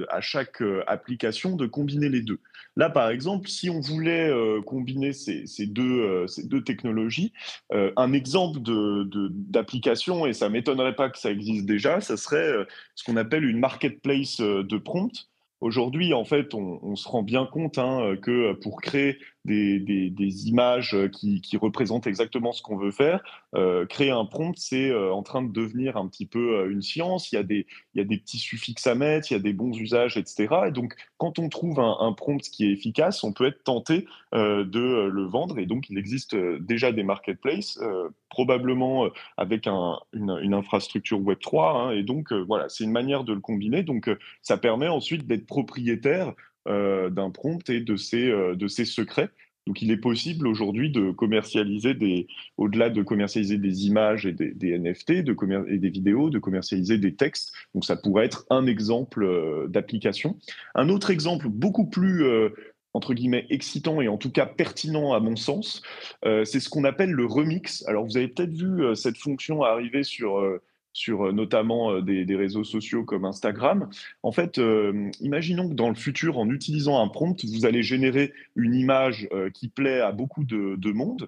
à 0.10 0.21
chaque 0.21 0.62
application 0.88 1.55
de 1.55 1.65
combiner 1.65 2.10
les 2.10 2.21
deux. 2.21 2.39
Là, 2.79 2.89
par 2.89 3.10
exemple, 3.10 3.49
si 3.49 3.69
on 3.69 3.82
voulait 3.82 4.29
euh, 4.29 4.62
combiner 4.62 5.12
ces, 5.12 5.43
deux, 5.67 5.99
euh, 5.99 6.27
ces, 6.27 6.47
deux, 6.47 6.63
technologies, 6.63 7.34
euh, 7.73 7.91
un 7.97 8.13
exemple 8.13 8.60
d'application, 8.62 10.25
et 10.25 10.32
ça 10.32 10.47
m'étonnerait 10.47 10.95
pas 10.95 11.10
que 11.10 11.17
ça 11.17 11.29
existe 11.32 11.65
déjà, 11.65 11.99
ça 11.99 12.15
serait 12.15 12.53
ce 12.95 13.03
qu'on 13.03 13.17
appelle 13.17 13.43
une 13.43 13.60
marketplace 13.60 14.39
de 14.39 14.77
prompt. 14.77 15.27
Aujourd'hui, 15.62 16.13
en 16.13 16.24
fait, 16.24 16.54
on, 16.54 16.95
se 16.95 17.08
rend 17.08 17.22
bien 17.22 17.45
compte 17.45 17.78
hein, 17.78 18.15
que 18.22 18.54
pour 18.54 18.82
créer 18.82 19.17
des, 19.50 20.48
images 20.48 20.96
qui, 21.12 21.58
représentent 21.58 22.08
exactement 22.08 22.52
ce 22.52 22.62
qu'on 22.62 22.78
veut 22.78 22.92
faire. 22.92 23.22
Euh, 23.56 23.86
créer 23.86 24.12
un 24.12 24.26
prompt, 24.26 24.54
c'est 24.58 24.90
euh, 24.90 25.12
en 25.12 25.24
train 25.24 25.42
de 25.42 25.52
devenir 25.52 25.98
un 25.98 26.08
petit 26.08 26.26
peu 26.26 26.60
euh, 26.60 26.72
une 26.72 26.82
science. 26.82 27.32
Il 27.32 27.36
y, 27.36 27.38
a 27.40 27.44
des, 27.44 27.66
il 27.94 27.98
y 27.98 28.02
a 28.02 28.04
des 28.04 28.18
petits 28.18 28.38
suffixes 28.38 28.86
à 28.88 28.96
mettre, 28.96 29.32
il 29.32 29.34
y 29.34 29.38
a 29.38 29.42
des 29.42 29.54
bons 29.54 29.76
usages, 29.78 30.18
etc. 30.18 30.48
Et 30.68 30.72
donc, 30.72 30.94
quand 31.18 31.40
on 31.40 31.50
trouve 31.50 31.80
un, 31.80 32.14
prompt 32.14 32.42
qui 32.42 32.66
est 32.66 32.72
efficace, 32.72 33.24
on 33.24 33.34
peut 33.34 33.46
être 33.46 33.64
tenté 33.64 34.06
de 34.34 35.10
le 35.10 35.24
vendre. 35.24 35.60
Et 35.60 35.66
donc, 35.66 35.90
il 35.90 35.98
existe 35.98 36.36
déjà 36.36 36.92
des 36.92 37.04
marketplaces, 37.04 37.80
probablement 38.30 39.08
avec 39.38 39.68
une, 39.68 40.54
infrastructure 40.54 41.20
Web3. 41.20 41.76
Hein. 41.76 41.92
et 41.92 42.04
donc, 42.04 42.32
voilà, 42.34 42.70
c'est 42.70 42.84
une 42.84 42.92
manière 42.92 43.24
de 43.24 43.34
le 43.34 43.40
combiner. 43.40 43.84
Donc, 43.84 44.10
ça 44.42 44.58
permet 44.58 44.88
ensuite 44.88 45.28
d'être 45.28 45.46
propriétaire 45.46 46.34
euh, 46.59 46.59
d'un 46.69 47.32
prompt 47.32 47.69
et 47.69 47.82
de 47.82 47.95
ses, 47.95 48.29
euh, 48.29 48.55
de 48.55 48.67
ses 48.67 48.86
secrets. 48.86 49.29
Donc, 49.67 49.82
il 49.82 49.91
est 49.91 49.97
possible 49.97 50.47
aujourd'hui 50.47 50.89
de 50.89 51.12
commercialiser 51.12 51.93
des, 51.93 52.27
au-delà 52.58 52.89
de 52.89 53.03
commercialiser 53.03 53.58
des 53.58 53.86
images 53.86 54.25
et 54.25 54.32
des, 54.32 54.79
NFT 54.79 55.23
de 55.23 55.36
et 55.67 55.77
des 55.77 55.89
vidéos, 55.89 56.29
de 56.29 56.39
commercialiser 56.39 56.97
des 56.97 57.15
textes. 57.15 57.53
Donc, 57.75 57.86
ça 57.86 57.95
pourrait 57.95 58.25
être 58.25 58.45
un 58.49 58.65
exemple 58.65 59.23
euh, 59.23 59.67
d'application. 59.67 60.38
Un 60.73 60.89
autre 60.89 61.12
exemple 61.12 61.49
beaucoup 61.49 61.86
plus 61.86 62.23
entre 62.93 63.13
guillemets 63.13 63.45
excitant 63.51 64.01
et 64.01 64.08
en 64.08 64.17
tout 64.17 64.32
cas 64.32 64.47
pertinent 64.47 65.13
à 65.13 65.19
mon 65.19 65.36
sens, 65.36 65.84
c'est 66.23 66.60
ce 66.60 66.69
qu'on 66.69 66.84
appelle 66.84 67.12
le 67.12 67.25
remix. 67.25 67.84
Alors, 67.88 68.05
vous 68.05 68.17
avez 68.17 68.27
peut-être 68.27 68.53
vu 68.53 68.95
cette 68.95 69.17
fonction 69.17 69.62
arriver 69.62 70.03
sur 70.03 70.60
sur 70.93 71.28
euh, 71.28 71.32
notamment 71.32 71.91
euh, 71.91 72.02
des, 72.02 72.36
réseaux 72.36 72.63
sociaux 72.63 73.04
comme 73.04 73.25
Instagram. 73.25 73.89
En 74.23 74.32
fait, 74.32 74.60
euh, 74.60 75.10
imaginons 75.19 75.69
que 75.69 75.73
dans 75.73 75.89
le 75.89 75.95
futur, 75.95 76.38
en 76.38 76.49
utilisant 76.49 77.02
un 77.02 77.08
prompt, 77.08 77.43
vous 77.45 77.65
allez 77.65 77.84
générer 77.84 78.34
une 78.56 78.75
image 78.75 79.28
qui 79.54 79.67
plaît 79.67 79.99
à 79.99 80.12
beaucoup 80.12 80.43
de 80.43 80.91
monde. 80.91 81.28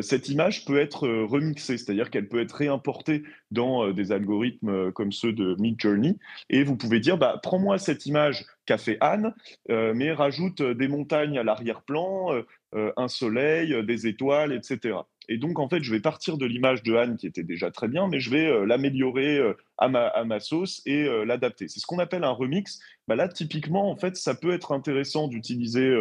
Cette 0.00 0.28
image 0.28 0.64
peut 0.64 0.78
être 0.78 1.08
remixée, 1.08 1.76
c'est-à-dire 1.76 2.10
qu'elle 2.10 2.28
peut 2.28 2.40
être 2.40 2.52
réimportée 2.52 3.24
dans 3.50 3.90
des 3.90 4.12
algorithmes 4.12 4.92
comme 4.92 5.10
ceux 5.10 5.32
de 5.32 5.56
Midjourney. 5.58 6.18
Et 6.50 6.62
vous 6.62 6.76
pouvez 6.76 7.00
dire, 7.00 7.18
bah, 7.18 7.40
prends-moi 7.42 7.78
cette 7.78 8.06
image 8.06 8.44
qu'a 8.64 8.78
fait 8.78 8.96
Anne, 9.00 9.34
mais 9.68 10.12
rajoute 10.12 10.62
des 10.62 10.88
montagnes 10.88 11.38
à 11.38 11.42
l'arrière-plan, 11.42 12.30
un 12.72 13.08
soleil, 13.08 13.84
des 13.84 14.06
étoiles, 14.06 14.52
etc. 14.52 14.96
Et 15.28 15.38
donc, 15.38 15.58
en 15.58 15.68
fait, 15.68 15.82
je 15.82 15.92
vais 15.92 16.00
partir 16.00 16.36
de 16.36 16.46
l'image 16.46 16.82
de 16.82 16.94
Anne 16.94 17.16
qui 17.16 17.26
était 17.26 17.42
déjà 17.42 17.70
très 17.70 17.88
bien, 17.88 18.08
mais 18.08 18.20
je 18.20 18.30
vais 18.30 18.66
l'améliorer 18.66 19.40
à, 19.78 19.88
ma, 19.88 20.40
sauce 20.40 20.82
et 20.86 21.04
l'adapter. 21.24 21.68
C'est 21.68 21.80
ce 21.80 21.86
qu'on 21.86 21.98
appelle 21.98 22.24
un 22.24 22.30
remix. 22.30 22.80
Bah 23.08 23.14
là, 23.14 23.28
typiquement, 23.28 23.90
en 23.90 23.96
fait, 23.96 24.16
ça 24.16 24.34
peut 24.34 24.52
être 24.52 24.72
intéressant 24.72 25.28
d'utiliser 25.28 25.94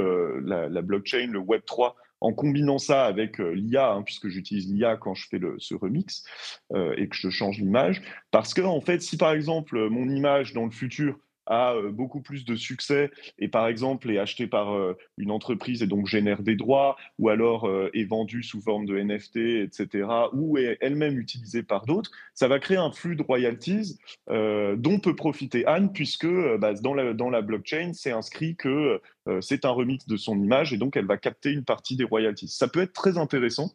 la, 0.43 0.81
blockchain, 0.81 1.27
le 1.27 1.39
Web3 1.39 1.93
en 2.21 2.33
combinant 2.33 2.77
ça 2.77 3.05
avec 3.05 3.41
euh, 3.41 3.51
l'IA, 3.51 3.91
hein, 3.91 4.03
puisque 4.03 4.29
j'utilise 4.29 4.71
l'IA 4.71 4.95
quand 4.95 5.15
je 5.15 5.27
fais 5.27 5.39
ce 5.57 5.75
remix 5.75 6.23
euh, 6.71 6.93
et 6.95 7.09
que 7.09 7.15
je 7.15 7.29
change 7.29 7.57
l'image. 7.57 8.01
Parce 8.29 8.53
que, 8.53 8.61
en 8.61 8.79
fait, 8.79 9.01
si 9.01 9.17
par 9.17 9.33
exemple 9.33 9.89
mon 9.89 10.07
image 10.07 10.53
dans 10.53 10.65
le 10.65 10.71
futur 10.71 11.17
a 11.51 11.75
euh, 11.75 11.91
beaucoup 11.91 12.21
plus 12.21 12.45
de 12.45 12.55
succès 12.55 13.11
et 13.37 13.49
par 13.49 13.67
exemple 13.67 14.09
est 14.09 14.17
acheté 14.17 14.47
par 14.47 14.73
euh, 14.73 14.97
une 15.17 15.29
entreprise 15.29 15.83
et 15.83 15.87
donc 15.87 16.07
génère 16.07 16.41
des 16.41 16.55
droits 16.55 16.95
ou 17.19 17.29
alors 17.29 17.67
euh, 17.67 17.91
est 17.93 18.05
vendu 18.05 18.41
sous 18.41 18.61
forme 18.61 18.85
de 18.85 18.97
NFT, 18.97 19.37
etc., 19.37 20.07
ou 20.33 20.57
est 20.57 20.77
elle-même 20.79 21.19
utilisée 21.19 21.61
par 21.61 21.85
d'autres, 21.85 22.09
ça 22.33 22.47
va 22.47 22.59
créer 22.59 22.77
un 22.77 22.91
flux 22.91 23.15
de 23.15 23.21
royalties 23.21 23.99
dont 24.29 24.99
peut 24.99 25.15
profiter 25.15 25.65
Anne 25.65 25.91
puisque 25.91 26.27
bah, 26.59 26.73
dans, 26.73 26.93
la, 26.93 27.13
dans 27.13 27.29
la 27.29 27.41
blockchain, 27.41 27.91
c'est 27.93 28.11
inscrit 28.11 28.55
que 28.55 29.01
c'est 29.41 29.65
un 29.65 29.71
remix 29.71 30.07
de 30.07 30.15
son 30.15 30.41
image 30.41 30.71
et 30.71 30.77
donc 30.77 30.95
elle 30.95 31.05
va 31.05 31.17
capter 31.17 31.51
une 31.51 31.65
partie 31.65 31.97
des 31.97 32.05
royalties. 32.05 32.47
Ça 32.47 32.69
peut 32.69 32.81
être 32.81 32.93
très 32.93 33.17
intéressant 33.17 33.71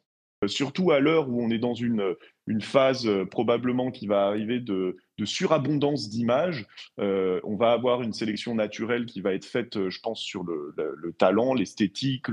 surtout 0.46 0.90
à 0.92 1.00
l'heure 1.00 1.28
où 1.28 1.42
on 1.42 1.50
est 1.50 1.58
dans 1.58 1.74
une, 1.74 2.14
une 2.46 2.62
phase 2.62 3.08
probablement 3.30 3.90
qui 3.90 4.06
va 4.06 4.26
arriver 4.26 4.60
de, 4.60 4.96
de 5.18 5.24
surabondance 5.24 6.08
d'images. 6.08 6.66
Euh, 6.98 7.40
on 7.44 7.56
va 7.56 7.72
avoir 7.72 8.02
une 8.02 8.12
sélection 8.12 8.54
naturelle 8.54 9.06
qui 9.06 9.20
va 9.20 9.32
être 9.32 9.44
faite, 9.44 9.76
euh, 9.76 9.90
je 9.90 10.00
pense, 10.00 10.20
sur 10.20 10.44
le, 10.44 10.74
talent, 11.18 11.54
l'esthétique, 11.54 12.26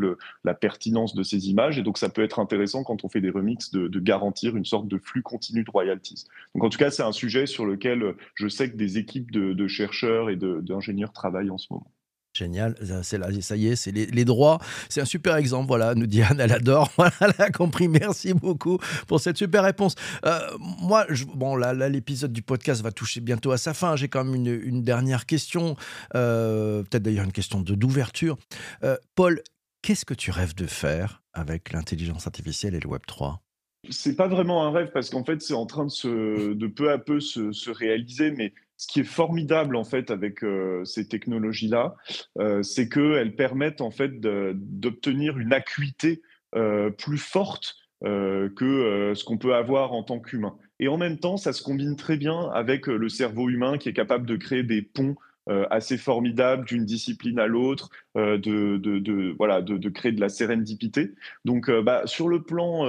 la 0.43 0.54
pertinence 0.54 1.15
de 1.15 1.24
ces 1.24 1.50
images. 1.50 1.78
Et 1.78 1.84
donc, 1.84 1.98
ça 1.98 2.10
peut 2.10 2.24
être 2.24 2.39
intéressant 2.39 2.84
quand 2.84 3.04
on 3.04 3.10
fait 3.10 3.22
des 3.22 3.30
remixes 3.30 3.72
de, 3.72 4.00
garantir 4.00 4.58
une 4.58 4.65
sorte 4.65 4.88
de 4.88 4.98
flux 4.98 5.22
continu 5.22 5.63
de 5.63 5.72
royalties. 5.72 6.26
Donc, 6.56 6.65
en 6.65 6.69
tout 6.69 6.78
cas, 6.78 6.91
c'est 6.91 7.04
un 7.04 7.13
sujet 7.13 7.46
sur 7.46 7.65
lequel 7.65 8.04
euh, 8.04 8.17
je 8.36 8.48
sais 8.48 8.69
que 8.69 8.76
des 8.76 8.98
équipes 8.98 9.32
de 9.32 9.67
chercheurs 9.67 10.30
et 10.30 10.36
d'ingénieurs 10.36 11.13
travaillent 11.13 11.50
en 11.50 11.58
ce 11.58 11.67
moment. 11.72 11.92
Génial, 12.34 12.76
c'est 13.04 13.19
là, 13.19 13.28
ça 13.41 13.56
y 13.56 13.67
est, 13.67 13.76
c'est 13.76 13.91
les, 13.91 14.26
droits. 14.26 14.58
C'est 14.89 15.02
un 15.02 15.06
super 15.06 15.36
exemple, 15.36 15.67
voilà, 15.67 15.93
nous 15.93 16.08
dit 16.08 16.24
Anne, 16.24 16.39
elle 16.39 16.52
adore, 16.52 16.91
voilà, 16.98 17.13
elle 17.22 17.34
a 17.38 17.52
compris. 17.52 17.88
Merci 17.88 18.34
beaucoup 18.34 18.80
pour 19.06 19.19
cette 19.19 19.38
super 19.38 19.63
réponse. 19.63 19.93
Euh, 20.26 20.39
moi, 20.58 21.06
bon, 21.36 21.56
là, 21.56 21.74
l'épisode 21.89 22.34
du 22.34 22.41
podcast 22.41 22.82
va 22.82 22.91
toucher 22.91 23.22
bientôt 23.22 23.52
à 23.52 23.58
sa 23.58 23.76
fin. 23.76 23.96
J'ai 23.96 24.08
quand 24.08 24.24
même 24.24 24.34
une, 24.34 24.82
dernière 24.82 25.28
question, 25.28 25.76
euh, 26.15 26.82
peut-être 26.82 27.04
d'ailleurs 27.04 27.26
une 27.26 27.32
question 27.32 27.62
d'ouverture. 27.62 28.38
Euh, 28.84 28.98
Paul, 29.13 29.43
qu'est-ce 29.84 30.04
que 30.04 30.15
tu 30.15 30.32
rêves 30.32 30.56
de 30.56 30.65
faire 30.65 31.22
avec 31.34 31.72
l'intelligence 31.72 32.26
artificielle 32.26 32.74
et 32.74 32.80
le 32.80 32.89
Web 32.89 33.04
3 33.06 33.41
c'est 33.89 34.15
pas 34.15 34.30
vraiment 34.30 34.65
un 34.65 34.72
rêve 34.72 34.91
parce 34.93 35.10
qu'en 35.10 35.26
fait 35.26 35.41
c'est 35.41 35.54
en 35.54 35.65
train 35.65 35.88
de, 35.88 36.54
de 36.54 36.67
peu 36.67 36.89
à 36.89 36.98
peu 36.98 37.19
se, 37.19 37.52
se 37.52 37.69
réaliser, 37.69 38.32
mais 38.32 38.54
ce 38.77 38.88
qui 38.88 38.99
est 38.99 39.05
formidable 39.05 39.75
en 39.75 39.83
fait 39.83 40.12
avec 40.12 40.43
euh, 40.43 40.83
ces 40.86 41.07
technologies-là, 41.07 41.95
euh, 42.39 42.63
c'est 42.63 42.89
qu'elles 42.89 43.36
permettent 43.36 43.81
en 43.81 43.91
fait 43.91 44.19
d'obtenir 44.19 45.38
une 45.38 45.53
acuité 45.53 46.21
euh, 46.55 46.89
plus 46.89 47.17
forte 47.17 47.75
que 48.05 49.13
ce 49.15 49.23
qu'on 49.23 49.38
peut 49.38 49.55
avoir 49.55 49.93
en 49.93 50.03
tant 50.03 50.19
qu'humain. 50.19 50.57
Et 50.81 50.89
en 50.89 50.97
même 50.97 51.19
temps, 51.19 51.38
ça 51.38 51.53
se 51.53 51.63
combine 51.63 51.95
très 51.95 52.17
bien 52.17 52.49
avec 52.53 52.88
le 52.88 53.07
cerveau 53.07 53.49
humain 53.49 53.77
qui 53.77 53.88
est 53.88 53.93
capable 53.93 54.25
de 54.25 54.36
créer 54.36 54.62
des 54.62 54.81
ponts 54.81 55.15
assez 55.47 55.97
formidables 55.97 56.65
d'une 56.65 56.83
discipline 56.83 57.39
à 57.39 57.47
l'autre, 57.47 57.91
de, 58.15 58.36
de, 58.75 59.33
voilà, 59.38 59.62
de, 59.62 59.88
créer 59.88 60.12
de 60.12 60.19
la 60.19 60.27
sérendipité. 60.27 61.13
Donc, 61.45 61.71
bah, 61.71 62.01
sur 62.03 62.27
le 62.27 62.43
plan 62.43 62.86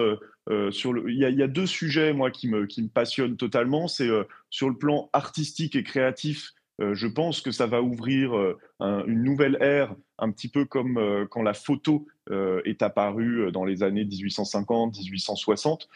euh, 0.51 0.71
il, 1.07 1.17
y 1.17 1.43
a, 1.43 1.47
deux 1.47 1.67
sujets, 1.67 2.13
moi, 2.13 2.31
qui 2.31 2.49
me, 2.49 2.67
passionnent 2.89 3.37
totalement. 3.37 3.89
C'est 3.89 4.09
euh, 4.09 4.25
sur 4.51 4.69
le 4.69 4.77
plan 4.77 5.09
artistique 5.13 5.77
et 5.77 5.83
créatif. 5.83 6.53
Euh, 6.81 6.95
je 6.95 7.07
pense 7.07 7.41
que 7.41 7.53
ça 7.53 7.67
va 7.67 7.83
ouvrir 7.83 8.33
une 8.81 9.23
nouvelle 9.23 9.57
ère, 9.61 9.95
un 10.19 10.31
petit 10.31 10.49
peu 10.49 10.65
comme 10.65 11.27
quand 11.31 11.43
la 11.43 11.55
photo 11.55 12.07
est 12.31 12.83
apparue 12.83 13.53
dans 13.53 13.65
les 13.65 13.83
années 13.83 14.05
1850, 14.05 14.99
1860. 14.99 15.89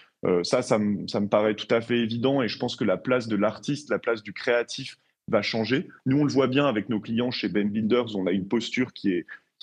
ça, 0.45 0.63
ça 0.63 0.79
me, 0.79 1.27
paraît 1.27 1.57
tout 1.57 1.73
à 1.75 1.81
fait 1.81 1.99
évident 1.99 2.43
et 2.43 2.49
je 2.49 2.59
pense 2.59 2.77
que 2.77 2.85
la 2.85 2.97
place 2.97 3.27
de 3.27 3.35
l'artiste, 3.35 3.91
la 3.91 3.99
place 3.99 4.23
du 4.23 4.33
créatif 4.33 4.99
va 5.27 5.43
changer. 5.43 5.89
Nous, 6.07 6.21
on 6.21 6.25
le 6.25 6.33
voit 6.33 6.47
bien 6.47 6.67
avec 6.67 6.89
nos 6.89 7.01
clients 7.01 7.33
chez 7.33 7.49
Ben 7.49 7.69
Builders, 7.69 8.17
on 8.17 8.27
a 8.27 8.31
une 8.31 8.47
posture 8.47 8.93
qui 8.93 9.13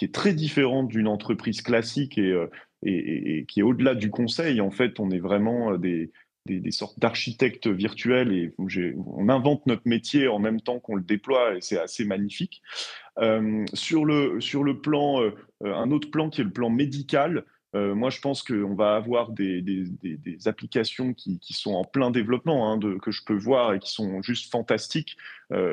est 0.02 0.14
très 0.14 0.34
différente 0.34 0.90
d'une 0.90 1.08
entreprise 1.08 1.62
classique 1.62 2.18
et, 2.18 2.36
et, 2.86 3.46
qui 3.48 3.60
est 3.60 3.64
au-delà 3.64 3.96
du 3.96 4.10
conseil. 4.10 4.62
En 4.62 4.72
fait, 4.72 5.00
on 5.00 5.12
est 5.12 5.20
vraiment 5.20 5.74
euh, 5.74 5.78
des, 5.78 6.12
sortes 6.72 7.00
d'architectes 7.00 7.68
virtuels 7.68 8.32
et 8.32 8.54
on 8.58 9.30
invente 9.30 9.66
notre 9.66 9.82
métier 9.86 10.28
en 10.28 10.40
même 10.40 10.62
temps 10.62 10.80
qu'on 10.80 10.96
le 10.96 11.04
déploie 11.04 11.56
et 11.56 11.62
c'est 11.62 11.80
assez 11.80 12.06
magnifique. 12.06 12.62
Euh, 13.20 13.66
sur, 13.74 14.06
le, 14.06 14.40
sur 14.42 14.64
le 14.64 14.80
plan, 14.80 15.22
euh, 15.22 15.32
un 15.64 15.90
autre 15.92 16.12
plan 16.12 16.30
qui 16.30 16.42
est 16.42 16.46
le 16.46 16.52
plan 16.52 16.70
médical, 16.70 17.46
moi, 17.78 18.10
je 18.10 18.22
pense 18.22 18.42
qu'on 18.42 18.74
va 18.74 18.96
avoir 18.96 19.32
des, 19.32 19.84
applications 20.46 21.14
qui, 21.14 21.42
sont 21.42 21.74
en 21.74 21.84
plein 21.84 22.10
développement, 22.10 22.72
hein, 22.72 22.80
que 23.02 23.12
je 23.12 23.22
peux 23.26 23.36
voir 23.36 23.74
et 23.74 23.80
qui 23.80 23.92
sont 23.92 24.22
juste 24.22 24.50
fantastiques. 24.50 25.18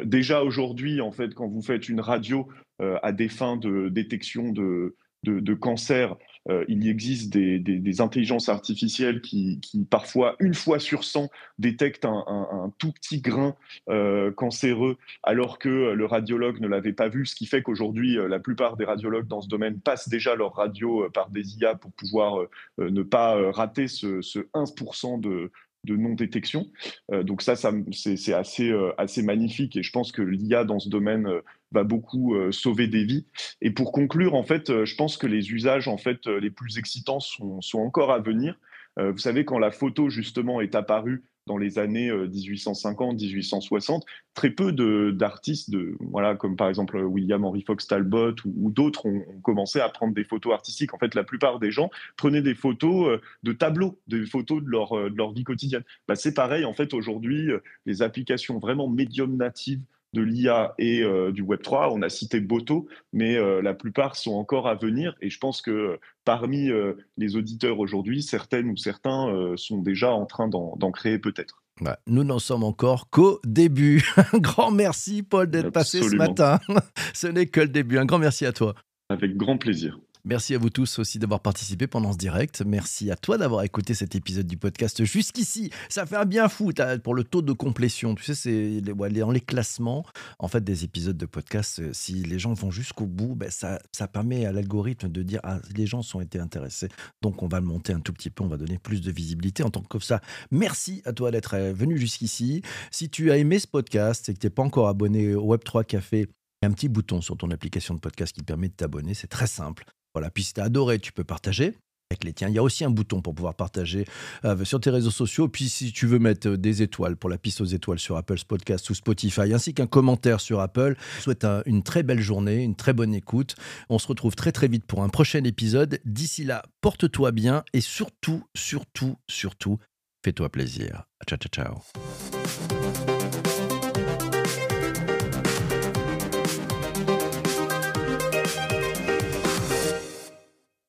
déjà 0.03 0.43
aujourd'hui, 0.43 1.01
en 1.01 1.13
fait, 1.13 1.33
quand 1.33 1.47
vous 1.47 1.63
faites 1.63 1.89
une 1.89 2.01
radio 2.01 2.49
à 2.81 3.13
des 3.13 3.29
fins 3.29 3.57
de 3.57 3.89
détection 3.89 4.51
de, 4.51 4.97
de 5.23 5.55
cancer, 5.55 6.17
euh, 6.49 6.65
il 6.69 6.89
existe 6.89 7.33
des, 7.33 8.01
intelligences 8.01 8.49
artificielles 8.49 9.21
qui, 9.21 9.61
parfois, 9.91 10.37
une 10.41 10.55
fois 10.55 10.79
sur 10.79 11.05
100, 11.05 11.29
détectent 11.59 12.05
un, 12.05 12.73
tout 12.79 12.93
petit 12.93 13.21
grain 13.21 13.55
euh, 13.89 14.33
cancéreux 14.33 14.97
alors 15.23 15.59
que 15.59 15.69
le 15.69 16.07
radiologue 16.07 16.61
ne 16.61 16.69
l'avait 16.69 16.93
pas 16.93 17.09
vu, 17.09 17.27
ce 17.27 17.35
qui 17.35 17.47
fait 17.47 17.63
qu'aujourd'hui, 17.63 18.19
euh, 18.19 18.29
la 18.29 18.39
plupart 18.39 18.77
des 18.77 18.85
radiologues 18.85 19.29
dans 19.29 19.41
ce 19.41 19.49
domaine 19.49 19.81
passent 19.81 20.09
déjà 20.09 20.35
leur 20.35 20.55
radio 20.55 21.09
par 21.11 21.31
des 21.31 21.59
IA 21.59 21.75
pour 21.75 21.93
pouvoir 21.93 22.47
ne 22.79 23.03
pas 23.03 23.51
rater 23.53 23.89
ce, 23.89 24.23
ce 24.23 24.41
1% 24.55 25.21
de, 25.21 25.51
de 25.85 25.97
non-détection. 25.97 26.71
Euh, 27.13 27.23
donc 27.23 27.43
ça, 27.43 27.57
ça 27.57 27.73
c'est 27.93 28.33
assez, 28.33 28.71
euh, 28.71 28.93
assez 28.99 29.23
magnifique 29.23 29.77
et 29.77 29.83
je 29.83 29.91
pense 29.91 30.13
que 30.13 30.23
l'IA 30.23 30.65
dans 30.65 30.79
ce 30.79 30.89
domaine 30.89 31.27
euh, 31.27 31.41
va 31.73 31.85
beaucoup 31.85 32.35
sauver 32.53 32.87
des 32.87 33.05
vies. 33.05 33.27
Et 33.63 33.71
pour 33.71 33.93
conclure, 33.93 34.35
en 34.35 34.43
fait, 34.43 34.85
je 34.85 34.95
pense 34.95 35.17
que 35.17 35.27
les 35.27 35.53
usages 35.53 35.89
en 35.89 35.97
fait 35.97 36.27
les 36.27 36.51
plus 36.51 36.77
excitants 36.77 37.19
sont, 37.19 37.63
sont 37.63 37.79
encore 37.79 38.13
à 38.13 38.19
venir. 38.19 38.61
vous 38.99 39.17
savez, 39.17 39.47
quand 39.47 39.59
la 39.59 39.71
photo 39.71 40.11
justement 40.11 40.61
est 40.61 40.75
apparue 40.75 41.25
dans 41.47 41.59
les 41.59 41.79
années 41.79 42.11
1850, 42.11 43.15
euh, 43.15 43.17
1860, 43.17 44.05
très 44.35 44.51
peu 44.51 44.73
d'artistes, 45.13 45.75
voilà, 46.01 46.37
comme 46.37 46.57
par 46.57 46.69
exemple 46.69 46.99
William 46.99 47.45
Henry 47.45 47.63
Fox 47.63 47.87
Talbot 47.87 48.35
ou, 48.45 48.71
d'autres, 48.71 49.07
ont, 49.07 49.23
commencé 49.43 49.81
à 49.81 49.89
prendre 49.89 50.15
des 50.15 50.25
photos 50.25 50.53
artistiques. 50.53 50.95
En 50.95 50.99
fait, 50.99 51.15
la 51.15 51.25
plupart 51.25 51.59
des 51.59 51.71
gens 51.71 51.91
prenaient 52.17 52.43
des 52.43 52.55
photos 52.55 53.09
euh, 53.09 53.21
de 53.43 53.53
tableaux, 53.53 53.99
des 54.07 54.25
photos 54.27 54.63
de 54.63 54.69
leur, 54.69 54.97
euh, 54.97 55.11
de 55.11 55.17
leur 55.17 55.33
vie 55.33 55.45
quotidienne. 55.45 55.85
Bah, 56.07 56.15
C'est 56.15 56.35
pareil, 56.35 56.65
en 56.65 56.73
fait, 56.73 56.95
aujourd'hui, 56.95 57.51
les 57.87 58.03
applications 58.03 58.59
vraiment 58.59 58.89
médium 58.89 59.37
natives 59.37 59.83
de 60.13 60.23
l'IA 60.23 60.75
et 60.79 61.03
euh, 61.03 61.33
du 61.33 61.43
Web3. 61.43 61.91
On 61.93 62.03
a 62.03 62.09
cité 62.09 62.41
Boto, 62.41 62.87
mais 63.13 63.37
euh, 63.37 63.63
la 63.63 63.75
plupart 63.75 64.17
sont 64.17 64.33
encore 64.33 64.69
à 64.69 64.75
venir. 64.75 65.15
Et 65.21 65.31
je 65.31 65.39
pense 65.39 65.63
que 65.63 65.71
euh, 65.71 65.97
parmi 66.25 66.71
les 67.17 67.37
auditeurs 67.37 67.79
aujourd'hui, 67.81 68.23
certaines 68.23 68.71
ou 68.71 68.77
certains 68.77 69.55
sont 69.57 69.79
déjà 69.79 70.13
en 70.13 70.25
train 70.25 70.47
d'en 70.47 70.93
créer 70.93 71.19
peut-être. 71.19 71.63
Bah, 71.81 71.99
nous 72.07 72.23
n'en 72.23 72.39
sommes 72.39 72.63
encore 72.63 73.11
qu'au 73.11 73.41
début. 73.45 74.05
Un 74.33 74.39
grand 74.39 74.71
merci, 74.71 75.25
Paul, 75.25 75.51
d'être 75.51 75.71
passé 75.71 76.01
ce 76.01 76.15
matin. 76.15 76.61
Ce 77.15 77.27
n'est 77.27 77.47
que 77.47 77.61
le 77.61 77.69
début. 77.69 77.99
Un 77.99 78.05
grand 78.05 78.21
merci 78.21 78.47
à 78.47 78.53
toi. 78.53 78.75
Avec 79.09 79.37
grand 79.37 79.59
plaisir. 79.59 79.99
Merci 80.25 80.55
à 80.55 80.59
vous 80.59 80.71
tous 80.71 81.01
aussi 81.01 81.19
d'avoir 81.19 81.41
participé 81.41 81.89
pendant 81.89 82.13
ce 82.13 82.17
direct. 82.17 82.63
Merci 82.65 83.11
à 83.11 83.17
toi 83.17 83.39
d'avoir 83.39 83.65
écouté 83.65 83.93
cet 83.93 84.15
épisode 84.15 84.47
du 84.47 84.57
podcast 84.57 85.05
jusqu'ici. 85.05 85.73
Ça 85.89 86.07
fait 86.07 86.15
un 86.15 86.25
bien 86.25 86.49
fou 86.49 86.71
pour 87.03 87.15
le 87.15 87.25
taux 87.25 87.43
de 87.43 87.53
complétion. 87.53 88.15
Tu 88.15 88.23
sais, 88.23 88.35
c'est 88.37 88.81
dans 88.81 89.31
les 89.33 89.41
classements 89.41 90.07
en 90.39 90.47
fait 90.47 90.63
des 90.63 90.85
épisodes 90.85 91.17
de 91.17 91.27
podcast. 91.27 91.81
Euh, 91.81 91.91
si 91.93 92.23
les 92.23 92.39
gens 92.39 92.53
vont 92.53 92.71
jusqu'au 92.71 93.07
bout, 93.07 93.35
ben 93.35 93.51
ça, 93.51 93.81
permet 94.13 94.47
à 94.47 94.53
l'algorithme 94.53 95.09
de 95.09 95.25
dire 95.25 95.41
ah 95.43 95.59
les 95.75 95.87
gens 95.87 96.03
sont 96.03 96.21
été 96.21 96.39
intéressés. 96.39 96.89
Donc 97.21 97.43
on 97.43 97.49
va 97.49 97.59
le 97.59 97.67
monter 97.67 97.93
un 97.93 98.01
tout 98.01 98.13
petit 98.13 98.31
peu, 98.31 98.45
on 98.45 98.49
va 98.49 98.59
donner 98.59 98.79
plus 98.79 99.01
de 99.01 99.11
visibilité 99.11 99.65
en 99.65 99.71
tant 99.71 99.83
que 99.83 99.99
ça. 99.99 100.21
Merci 100.53 101.03
à 101.05 101.13
toi 101.13 101.33
d'être 101.33 101.55
euh, 101.55 101.73
venu 101.73 101.99
jusqu'ici. 101.99 102.63
Si 102.93 103.11
tu 103.11 103.33
as 103.33 103.39
aimé 103.39 103.59
ce 103.59 103.67
podcast 103.67 104.29
et 104.29 104.35
que 104.35 104.39
tu 104.39 104.47
n'es 104.47 104.51
pas 104.51 104.63
encore 104.63 104.87
abonné 104.87 105.35
au 105.35 105.53
Web3 105.53 105.85
Café, 105.85 106.29
un 106.63 106.71
petit 106.71 106.89
bouton 106.89 107.21
sur 107.21 107.37
ton 107.37 107.51
application 107.51 107.95
de 107.95 107.99
podcast 107.99 108.33
qui 108.33 108.45
permet 108.45 108.69
de 108.69 108.75
t'abonner. 108.75 109.15
C'est 109.15 109.27
très 109.27 109.49
simple. 109.49 109.85
Voilà, 110.15 110.31
puis 110.31 110.45
si 110.45 110.55
tu 110.55 110.61
as 110.61 110.65
adoré, 110.65 110.99
tu 110.99 111.13
peux 111.13 111.25
partager. 111.25 111.75
avec 112.11 112.25
les 112.25 112.35
tiens. 112.35 112.49
Il 112.49 112.55
y 112.55 112.59
a 112.59 112.63
aussi 112.63 112.85
un 112.85 112.91
bouton 112.91 113.23
pour 113.23 113.35
pouvoir 113.35 113.55
partager 113.55 114.05
euh, 114.45 114.65
sur 114.67 114.79
tes 114.81 114.91
réseaux 114.91 115.11
sociaux. 115.11 115.49
Puis 115.49 115.71
si 115.71 115.93
tu 115.93 116.07
veux 116.07 116.19
mettre 116.19 116.51
des 116.51 116.83
étoiles 116.83 117.17
pour 117.17 117.31
la 117.31 117.39
piste 117.39 117.63
aux 117.63 117.67
étoiles 117.67 117.99
sur 117.99 118.19
Apple 118.19 118.37
Podcast 118.47 118.91
ou 118.91 118.95
Spotify, 118.95 119.55
ainsi 119.55 119.73
qu'un 119.73 119.87
commentaire 119.87 120.41
sur 120.41 120.61
Apple, 120.61 120.95
je 121.17 121.23
souhaite 121.23 121.47
une 121.65 121.83
très 121.83 122.03
belle 122.03 122.21
journée, 122.21 122.63
une 122.63 122.77
très 122.77 122.93
bonne 122.93 123.15
écoute. 123.15 123.57
On 123.89 123.99
se 123.99 124.07
retrouve 124.07 124.35
très 124.35 124.53
très 124.53 124.69
vite 124.69 124.85
pour 124.85 125.03
un 125.03 125.09
prochain 125.09 125.43
épisode. 125.45 126.01
D'ici 126.05 126.45
là, 126.45 126.63
porte-toi 126.83 127.33
bien 127.33 127.65
et 127.73 127.81
surtout, 127.81 128.45
surtout, 128.55 129.17
surtout, 129.27 129.79
fais-toi 130.23 130.51
plaisir. 130.51 131.05
Ciao, 131.27 131.39
ciao, 131.39 131.49
ciao. 131.49 133.12